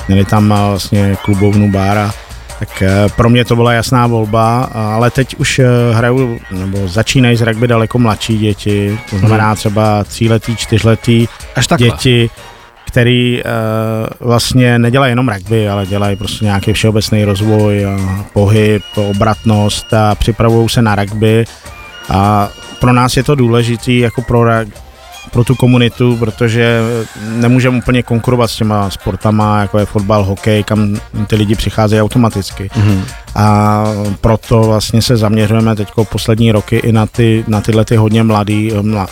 měli 0.08 0.24
tam 0.24 0.48
vlastně 0.48 1.16
klubovnu 1.22 1.70
bar 1.70 1.98
a 1.98 2.12
tak 2.60 2.82
eh, 2.82 3.08
pro 3.16 3.30
mě 3.30 3.44
to 3.44 3.56
byla 3.56 3.72
jasná 3.72 4.06
volba, 4.06 4.62
ale 4.74 5.10
teď 5.10 5.34
už 5.34 5.58
eh, 5.58 5.66
hraju, 5.92 6.40
nebo 6.50 6.88
začínají 6.88 7.36
z 7.36 7.42
rugby 7.42 7.68
daleko 7.68 7.98
mladší 7.98 8.38
děti, 8.38 8.98
to 9.10 9.18
znamená 9.18 9.46
hmm. 9.46 9.56
třeba 9.56 10.04
tříletý, 10.04 10.56
čtyřletý 10.56 11.28
Až 11.56 11.66
děti, 11.76 12.30
který 12.86 13.42
uh, 13.42 14.28
vlastně 14.28 14.78
nedělají 14.78 15.10
jenom 15.10 15.28
rugby, 15.28 15.68
ale 15.68 15.86
dělají 15.86 16.16
prostě 16.16 16.44
nějaký 16.44 16.72
všeobecný 16.72 17.24
rozvoj, 17.24 17.86
a 17.86 18.24
pohyb, 18.32 18.82
obratnost 18.96 19.94
a 19.94 20.14
připravují 20.14 20.68
se 20.68 20.82
na 20.82 20.94
rugby. 20.94 21.44
A 22.08 22.48
pro 22.80 22.92
nás 22.92 23.16
je 23.16 23.22
to 23.22 23.34
důležitý 23.34 23.98
jako 23.98 24.22
pro 24.22 24.44
pro 25.30 25.44
tu 25.44 25.54
komunitu, 25.54 26.16
protože 26.16 26.80
nemůžeme 27.36 27.78
úplně 27.78 28.02
konkurovat 28.02 28.50
s 28.50 28.56
těma 28.56 28.90
sportama, 28.90 29.60
jako 29.60 29.78
je 29.78 29.86
fotbal, 29.86 30.24
hokej, 30.24 30.64
kam 30.64 30.96
ty 31.26 31.36
lidi 31.36 31.54
přicházejí 31.54 32.02
automaticky. 32.02 32.70
Mm-hmm. 32.74 33.02
A 33.34 33.84
proto 34.20 34.60
vlastně 34.60 35.02
se 35.02 35.16
zaměřujeme 35.16 35.76
teď 35.76 35.88
poslední 36.08 36.52
roky 36.52 36.76
i 36.76 36.92
na, 36.92 37.06
ty, 37.06 37.44
na 37.48 37.60
tyhle 37.60 37.84
ty 37.84 37.96
hodně 37.96 38.22
mladý, 38.22 38.72
mla, 38.80 39.08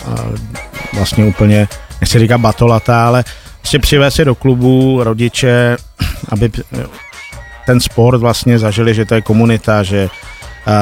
vlastně 0.93 1.25
úplně, 1.25 1.67
nechci 2.01 2.19
říkat 2.19 2.37
batolata, 2.37 3.07
ale 3.07 3.23
prostě 3.59 3.79
přivést 3.79 4.19
je 4.19 4.25
do 4.25 4.35
klubu 4.35 5.03
rodiče, 5.03 5.77
aby 6.29 6.51
ten 7.65 7.79
sport 7.79 8.17
vlastně 8.17 8.59
zažili, 8.59 8.93
že 8.93 9.05
to 9.05 9.15
je 9.15 9.21
komunita, 9.21 9.83
že 9.83 10.09
uh, 10.67 10.73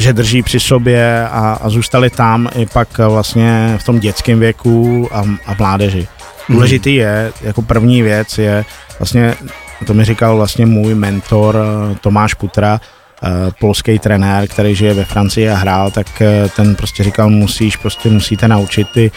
že 0.00 0.12
drží 0.12 0.42
při 0.42 0.60
sobě 0.60 1.28
a, 1.28 1.58
a 1.62 1.68
zůstali 1.68 2.10
tam 2.10 2.48
i 2.54 2.66
pak 2.66 2.98
vlastně 2.98 3.78
v 3.80 3.84
tom 3.84 4.00
dětském 4.00 4.38
věku 4.38 5.08
a, 5.12 5.24
a 5.46 5.54
mládeži. 5.58 5.98
Mhm. 5.98 6.56
Důležitý 6.56 6.94
je, 6.94 7.32
jako 7.42 7.62
první 7.62 8.02
věc 8.02 8.38
je 8.38 8.64
vlastně, 8.98 9.34
to 9.86 9.94
mi 9.94 10.04
říkal 10.04 10.36
vlastně 10.36 10.66
můj 10.66 10.94
mentor 10.94 11.56
eh, 11.56 11.94
Tomáš 12.00 12.34
Putra, 12.34 12.80
eh, 13.22 13.28
polský 13.60 13.98
trenér, 13.98 14.48
který 14.48 14.74
žije 14.74 14.94
ve 14.94 15.04
Francii 15.04 15.50
a 15.50 15.56
hrál, 15.56 15.90
tak 15.90 16.22
eh, 16.22 16.48
ten 16.56 16.74
prostě 16.74 17.04
říkal, 17.04 17.30
musíš, 17.30 17.76
prostě 17.76 18.08
musíte 18.08 18.48
naučit 18.48 18.88
ty, 18.94 19.10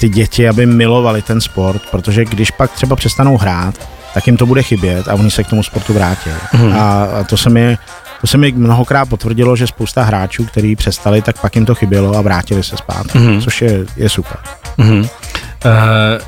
ty 0.00 0.08
děti, 0.08 0.48
aby 0.48 0.66
milovali 0.66 1.22
ten 1.22 1.40
sport, 1.40 1.82
protože 1.90 2.24
když 2.24 2.50
pak 2.50 2.70
třeba 2.70 2.96
přestanou 2.96 3.36
hrát, 3.36 3.74
tak 4.14 4.26
jim 4.26 4.36
to 4.36 4.46
bude 4.46 4.62
chybět 4.62 5.08
a 5.08 5.14
oni 5.14 5.30
se 5.30 5.44
k 5.44 5.46
tomu 5.46 5.62
sportu 5.62 5.92
vrátí. 5.92 6.30
Mm. 6.52 6.72
A, 6.72 7.04
a 7.04 7.24
to 7.24 7.36
se 7.36 7.50
mi 7.50 7.78
to 8.20 8.26
se 8.26 8.38
mi 8.38 8.52
mnohokrát 8.52 9.08
potvrdilo, 9.08 9.56
že 9.56 9.66
spousta 9.66 10.02
hráčů, 10.02 10.44
kteří 10.44 10.76
přestali, 10.76 11.22
tak 11.22 11.40
pak 11.40 11.56
jim 11.56 11.66
to 11.66 11.74
chybělo 11.74 12.16
a 12.16 12.20
vrátili 12.20 12.62
se 12.62 12.76
zpátky, 12.76 13.18
mm-hmm. 13.18 13.42
což 13.42 13.62
je, 13.62 13.86
je 13.96 14.08
super. 14.08 14.36
Mm-hmm. 14.78 15.00
Uh... 15.00 16.22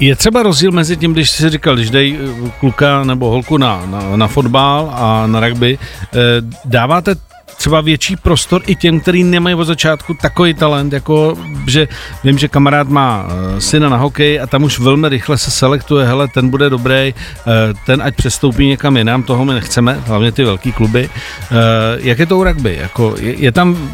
Je 0.00 0.16
třeba 0.16 0.42
rozdíl 0.42 0.72
mezi 0.72 0.96
tím, 0.96 1.12
když 1.12 1.30
jsi 1.30 1.50
říkal, 1.50 1.74
když 1.74 1.90
dej 1.90 2.18
eh, 2.20 2.50
kluka 2.60 3.04
nebo 3.04 3.30
holku 3.30 3.56
na, 3.56 3.86
na, 3.86 4.16
na 4.16 4.28
fotbal 4.28 4.90
a 4.94 5.26
na 5.26 5.40
rugby, 5.40 5.78
eh, 6.14 6.18
dáváte 6.64 7.14
třeba 7.56 7.80
větší 7.80 8.16
prostor 8.16 8.62
i 8.66 8.74
těm, 8.74 9.00
kteří 9.00 9.24
nemají 9.24 9.54
od 9.54 9.64
začátku 9.64 10.14
takový 10.14 10.54
talent, 10.54 10.92
jako 10.92 11.38
že 11.66 11.88
vím, 12.24 12.38
že 12.38 12.48
kamarád 12.48 12.88
má 12.88 13.24
uh, 13.24 13.58
syna 13.58 13.88
na 13.88 13.96
hokej 13.96 14.40
a 14.40 14.46
tam 14.46 14.62
už 14.62 14.78
velmi 14.78 15.08
rychle 15.08 15.38
se 15.38 15.50
selektuje, 15.50 16.06
hele, 16.06 16.28
ten 16.28 16.48
bude 16.48 16.70
dobrý, 16.70 17.14
uh, 17.14 17.52
ten 17.86 18.02
ať 18.02 18.14
přestoupí 18.14 18.66
někam 18.66 18.96
jinam, 18.96 19.22
toho 19.22 19.44
my 19.44 19.54
nechceme, 19.54 20.02
hlavně 20.06 20.32
ty 20.32 20.44
velký 20.44 20.72
kluby. 20.72 21.08
Uh, 21.50 21.56
jak 21.98 22.18
je 22.18 22.26
to 22.26 22.38
u 22.38 22.44
rugby? 22.44 22.76
Jako, 22.80 23.14
je, 23.18 23.34
je, 23.34 23.52
tam, 23.52 23.90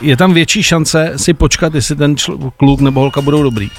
je 0.00 0.16
tam 0.16 0.34
větší 0.34 0.62
šance 0.62 1.12
si 1.16 1.34
počkat, 1.34 1.74
jestli 1.74 1.96
ten 1.96 2.14
čl- 2.14 2.50
kluk 2.56 2.80
nebo 2.80 3.00
holka 3.00 3.20
budou 3.20 3.42
dobrý? 3.42 3.70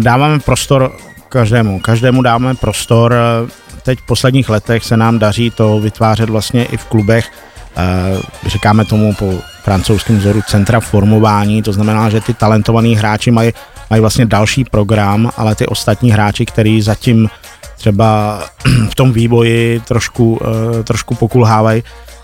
Dáváme 0.00 0.38
prostor 0.38 0.92
každému, 1.28 1.80
každému 1.80 2.22
dáme 2.22 2.54
prostor. 2.54 3.14
Teď 3.82 3.98
v 3.98 4.06
posledních 4.06 4.48
letech 4.48 4.84
se 4.84 4.96
nám 4.96 5.18
daří 5.18 5.50
to 5.50 5.80
vytvářet 5.80 6.30
vlastně 6.30 6.64
i 6.64 6.76
v 6.76 6.84
klubech, 6.84 7.32
říkáme 8.46 8.84
tomu 8.84 9.14
po 9.14 9.34
francouzském 9.62 10.18
vzoru 10.18 10.42
centra 10.48 10.80
formování, 10.80 11.62
to 11.62 11.72
znamená, 11.72 12.10
že 12.10 12.20
ty 12.20 12.34
talentovaní 12.34 12.96
hráči 12.96 13.30
mají, 13.30 13.52
mají 13.90 14.00
vlastně 14.00 14.26
další 14.26 14.64
program, 14.64 15.30
ale 15.36 15.54
ty 15.54 15.66
ostatní 15.66 16.12
hráči, 16.12 16.46
který 16.46 16.82
zatím 16.82 17.28
třeba 17.76 18.40
v 18.90 18.94
tom 18.94 19.12
vývoji 19.12 19.80
trošku, 19.80 20.40
eh, 20.42 20.82
trošku 20.82 21.14
pokulhávají, 21.14 21.82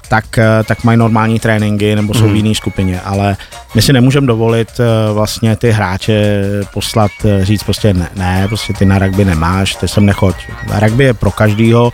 tak, 0.09 0.39
eh, 0.39 0.65
tak 0.65 0.85
mají 0.85 0.99
normální 0.99 1.41
tréninky 1.41 1.97
nebo 1.97 2.15
jsou 2.15 2.25
v 2.25 2.27
mhm. 2.27 2.37
jiné 2.37 2.55
skupině, 2.55 3.01
ale 3.01 3.37
my 3.75 3.83
si 3.83 3.93
nemůžeme 3.93 4.27
dovolit 4.27 4.69
eh, 4.81 5.13
vlastně 5.13 5.57
ty 5.57 5.71
hráče 5.71 6.43
poslat, 6.73 7.11
říct 7.43 7.63
prostě 7.63 7.95
ne, 7.95 8.09
ne, 8.17 8.49
prostě 8.49 8.73
ty 8.73 8.85
na 8.85 8.99
rugby 8.99 9.25
nemáš, 9.25 9.75
ty 9.75 9.89
sem 9.89 10.07
nechoď. 10.07 10.37
Rugby 10.81 11.05
je 11.05 11.15
pro 11.15 11.31
každýho 11.31 11.93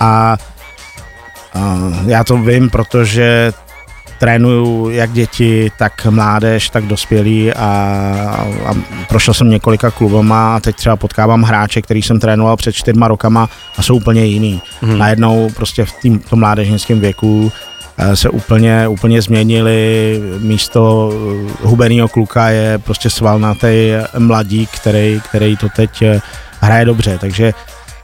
a 0.00 0.36
já 2.06 2.24
to 2.24 2.36
vím, 2.36 2.70
protože 2.70 3.52
trénuju 4.18 4.90
jak 4.90 5.12
děti, 5.12 5.72
tak 5.78 6.06
mládež, 6.10 6.70
tak 6.70 6.84
dospělí 6.84 7.52
a, 7.52 7.66
a 8.66 8.74
prošel 9.08 9.34
jsem 9.34 9.50
několika 9.50 9.90
klubama 9.90 10.56
a 10.56 10.60
teď 10.60 10.76
třeba 10.76 10.96
potkávám 10.96 11.42
hráče, 11.42 11.82
který 11.82 12.02
jsem 12.02 12.20
trénoval 12.20 12.56
před 12.56 12.72
čtyřma 12.72 13.08
rokama 13.08 13.48
a 13.76 13.82
jsou 13.82 13.96
úplně 13.96 14.24
jiný. 14.24 14.62
Hmm. 14.82 14.98
Najednou 14.98 15.50
prostě 15.56 15.84
v 15.84 15.92
tým, 15.92 16.18
tom 16.18 16.38
mládežnickém 16.38 17.00
věku 17.00 17.52
eh, 17.98 18.16
se 18.16 18.30
úplně, 18.30 18.88
úplně 18.88 19.22
změnili. 19.22 20.20
Místo 20.38 21.12
eh, 21.12 21.66
hubeného 21.66 22.08
kluka 22.08 22.48
je 22.48 22.78
prostě 22.78 23.10
svalnatý 23.10 23.92
mladík, 24.18 24.70
který, 24.70 25.20
který 25.28 25.56
to 25.56 25.68
teď 25.76 26.02
eh, 26.02 26.20
hraje 26.60 26.84
dobře. 26.84 27.18
Takže 27.18 27.52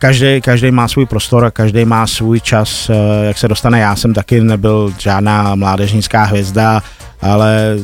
každý, 0.00 0.40
každý 0.40 0.70
má 0.70 0.88
svůj 0.88 1.06
prostor 1.06 1.44
a 1.44 1.50
každý 1.50 1.84
má 1.84 2.06
svůj 2.06 2.40
čas, 2.40 2.90
eh, 2.90 3.26
jak 3.26 3.38
se 3.38 3.48
dostane. 3.48 3.80
Já 3.80 3.96
jsem 3.96 4.14
taky 4.14 4.40
nebyl 4.40 4.94
žádná 4.98 5.54
mládežnická 5.54 6.24
hvězda, 6.24 6.82
ale 7.22 7.76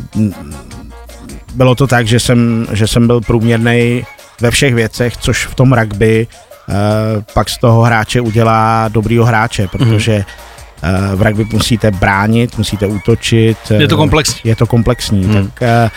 bylo 1.54 1.74
to 1.74 1.86
tak, 1.86 2.06
že 2.06 2.20
jsem, 2.20 2.66
že 2.72 2.86
jsem 2.86 3.06
byl 3.06 3.20
průměrný 3.20 4.04
ve 4.40 4.50
všech 4.50 4.74
věcech, 4.74 5.16
což 5.16 5.46
v 5.46 5.54
tom 5.54 5.72
rugby 5.72 6.26
uh, 6.26 6.74
pak 7.34 7.48
z 7.48 7.58
toho 7.58 7.82
hráče 7.82 8.20
udělá 8.20 8.88
dobrýho 8.88 9.24
hráče, 9.24 9.68
protože 9.68 10.24
uh, 10.82 11.18
v 11.18 11.22
rugby 11.22 11.46
musíte 11.52 11.90
bránit, 11.90 12.58
musíte 12.58 12.86
útočit. 12.86 13.58
Je 13.78 13.88
to 13.88 13.96
komplexní. 13.96 14.40
Je 14.44 14.56
to 14.56 14.66
komplexní, 14.66 15.24
hmm. 15.24 15.50
tak 15.58 15.90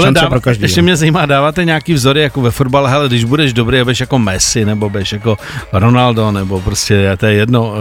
Hele, 0.00 0.12
dáv, 0.12 0.28
pro 0.28 0.40
každý, 0.40 0.64
ještě 0.64 0.82
mě 0.82 0.96
zajímá, 0.96 1.26
dáváte 1.26 1.64
nějaký 1.64 1.94
vzory 1.94 2.20
jako 2.20 2.40
ve 2.40 2.50
fotbale, 2.50 2.90
hele, 2.90 3.08
když 3.08 3.24
budeš 3.24 3.52
dobrý 3.52 3.80
a 3.80 3.84
budeš 3.84 4.00
jako 4.00 4.18
Messi, 4.18 4.64
nebo 4.64 4.90
budeš 4.90 5.12
jako 5.12 5.36
Ronaldo, 5.72 6.32
nebo 6.32 6.60
prostě, 6.60 7.16
to 7.16 7.26
je 7.26 7.34
jedno, 7.34 7.68
uh, 7.68 7.74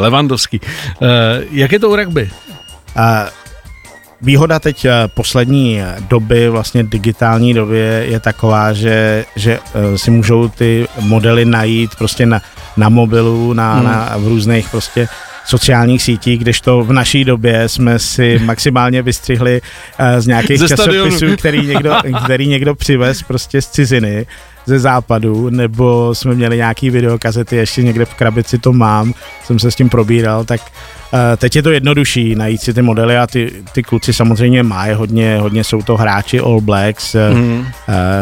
Levandovský. 0.00 0.60
Uh, 0.60 1.08
jak 1.50 1.72
je 1.72 1.78
to 1.78 1.90
u 1.90 1.96
rugby? 1.96 2.30
Uh, 2.96 3.02
Výhoda 4.20 4.58
teď 4.58 4.86
poslední 5.14 5.80
doby, 6.08 6.48
vlastně 6.48 6.82
digitální 6.82 7.54
době 7.54 8.04
je 8.08 8.20
taková, 8.20 8.72
že, 8.72 9.24
že 9.36 9.58
si 9.96 10.10
můžou 10.10 10.48
ty 10.48 10.88
modely 11.00 11.44
najít 11.44 11.94
prostě 11.94 12.26
na, 12.26 12.40
na 12.76 12.88
mobilu, 12.88 13.52
na, 13.52 13.74
hmm. 13.74 13.84
na 13.84 14.14
v 14.16 14.28
různých 14.28 14.68
prostě 14.68 15.08
sociálních 15.46 16.02
sítích, 16.02 16.40
kdežto 16.40 16.84
v 16.84 16.92
naší 16.92 17.24
době 17.24 17.68
jsme 17.68 17.98
si 17.98 18.38
maximálně 18.38 19.02
vystřihli 19.02 19.60
uh, 20.00 20.20
z 20.20 20.26
nějakých 20.26 20.68
časopisů, 20.68 21.26
který 21.36 21.66
někdo, 21.66 21.96
který 22.24 22.48
někdo 22.48 22.74
přivez 22.74 23.22
prostě 23.22 23.62
z 23.62 23.68
ciziny 23.68 24.26
ze 24.66 24.78
západu, 24.78 25.50
nebo 25.50 26.14
jsme 26.14 26.34
měli 26.34 26.56
nějaký 26.56 26.90
videokazety, 26.90 27.56
ještě 27.56 27.82
někde 27.82 28.04
v 28.04 28.14
krabici 28.14 28.58
to 28.58 28.72
mám, 28.72 29.14
jsem 29.44 29.58
se 29.58 29.70
s 29.70 29.76
tím 29.76 29.88
probíral, 29.88 30.44
tak 30.44 30.60
uh, 30.60 31.18
teď 31.36 31.56
je 31.56 31.62
to 31.62 31.70
jednodušší 31.70 32.34
najít 32.34 32.62
si 32.62 32.74
ty 32.74 32.82
modely 32.82 33.18
a 33.18 33.26
ty, 33.26 33.52
ty 33.72 33.82
kluci 33.82 34.12
samozřejmě 34.12 34.62
mají 34.62 34.94
hodně, 34.94 35.38
hodně 35.40 35.64
jsou 35.64 35.82
to 35.82 35.96
hráči 35.96 36.40
All 36.40 36.60
Blacks, 36.60 37.16
mm. 37.34 37.58
uh, 37.58 37.64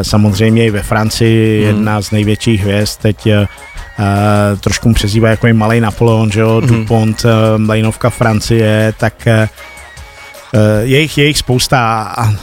samozřejmě 0.03 0.67
i 0.67 0.71
ve 0.71 0.83
Francii 0.83 1.61
mm. 1.61 1.67
jedna 1.67 2.03
z 2.03 2.11
největších 2.11 2.63
hvězd, 2.63 3.01
teď 3.03 3.29
trošku 4.61 4.89
mu 4.89 4.95
přezývá 4.95 5.29
jako 5.29 5.47
malý 5.53 5.81
Napoleon, 5.81 6.31
že 6.31 6.41
jo, 6.41 6.61
mm-hmm. 6.61 6.67
DuPont, 6.67 7.25
uh, 7.25 7.31
Mlejnovka 7.57 8.11
Francie, 8.11 8.95
tak 8.99 9.15
uh, 9.27 9.49
je 10.83 11.01
jich, 11.01 11.19
je 11.19 11.27
jich 11.27 11.39
spousta 11.39 12.03
a, 12.03 12.25
a, 12.25 12.35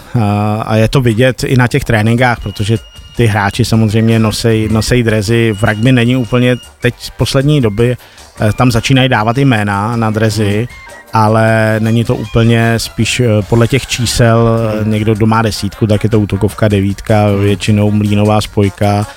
a 0.66 0.76
je 0.76 0.88
to 0.88 1.02
vidět 1.02 1.44
i 1.44 1.58
na 1.58 1.68
těch 1.68 1.84
tréninkách, 1.84 2.40
protože 2.40 2.78
ty 3.15 3.26
hráči 3.26 3.65
samozřejmě 3.65 4.19
nosej, 4.19 4.69
nosej 4.71 5.04
drezy. 5.04 5.54
V 5.58 5.63
rugby 5.63 5.91
není 5.91 6.15
úplně 6.15 6.56
teď 6.80 6.95
z 7.00 7.10
poslední 7.10 7.62
doby, 7.62 7.97
uh, 8.41 8.52
tam 8.52 8.71
začínají 8.71 9.10
dávat 9.10 9.38
jména 9.38 9.95
na 9.95 10.10
drezy, 10.10 10.67
ale 11.13 11.76
není 11.80 12.04
to 12.04 12.15
úplně 12.15 12.80
spíš 12.80 13.21
podle 13.50 13.67
těch 13.67 13.88
čísel, 13.88 14.60
někdo 14.84 15.15
doma 15.15 15.41
desítku, 15.41 15.88
tak 15.88 16.04
je 16.04 16.10
to 16.10 16.19
útokovka 16.19 16.67
devítka, 16.67 17.32
většinou 17.32 17.91
mlínová 17.91 18.41
spojka, 18.41 19.08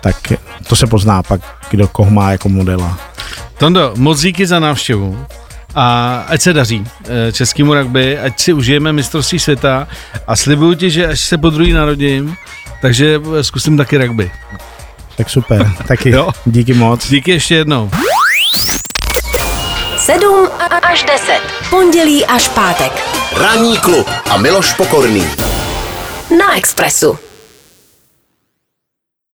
tak 0.00 0.32
to 0.68 0.76
se 0.76 0.86
pozná 0.86 1.22
pak, 1.22 1.40
kdo 1.70 1.88
koho 1.88 2.10
má 2.10 2.32
jako 2.32 2.48
modela. 2.48 2.98
Tondo, 3.58 3.92
moc 3.96 4.20
díky 4.20 4.46
za 4.46 4.60
návštěvu 4.60 5.26
a 5.74 6.16
ať 6.28 6.40
se 6.42 6.52
daří 6.52 6.86
eh, 7.28 7.32
českému 7.32 7.74
rugby, 7.74 8.18
ať 8.18 8.40
si 8.40 8.52
užijeme 8.52 8.92
mistrovství 8.92 9.38
světa 9.38 9.88
a 10.26 10.36
slibuju 10.36 10.74
ti, 10.74 10.90
že 10.90 11.06
až 11.06 11.20
se 11.20 11.38
po 11.38 11.50
druhý 11.50 11.72
narodím, 11.72 12.36
takže 12.82 13.20
zkusím 13.42 13.76
taky 13.76 13.98
rugby. 13.98 14.30
Tak 15.16 15.30
super, 15.30 15.72
taky 15.88 16.10
jo? 16.10 16.30
díky 16.46 16.74
moc. 16.74 17.08
Díky 17.10 17.30
ještě 17.30 17.54
jednou. 17.54 17.90
7 19.96 20.48
až 20.82 21.02
10. 21.04 21.40
Pondělí 21.70 22.26
až 22.26 22.48
pátek. 22.48 22.92
Ranní 23.36 23.78
klub 23.78 24.10
a 24.30 24.36
Miloš 24.36 24.72
Pokorný. 24.72 25.24
Na 26.38 26.56
Expressu. 26.56 27.18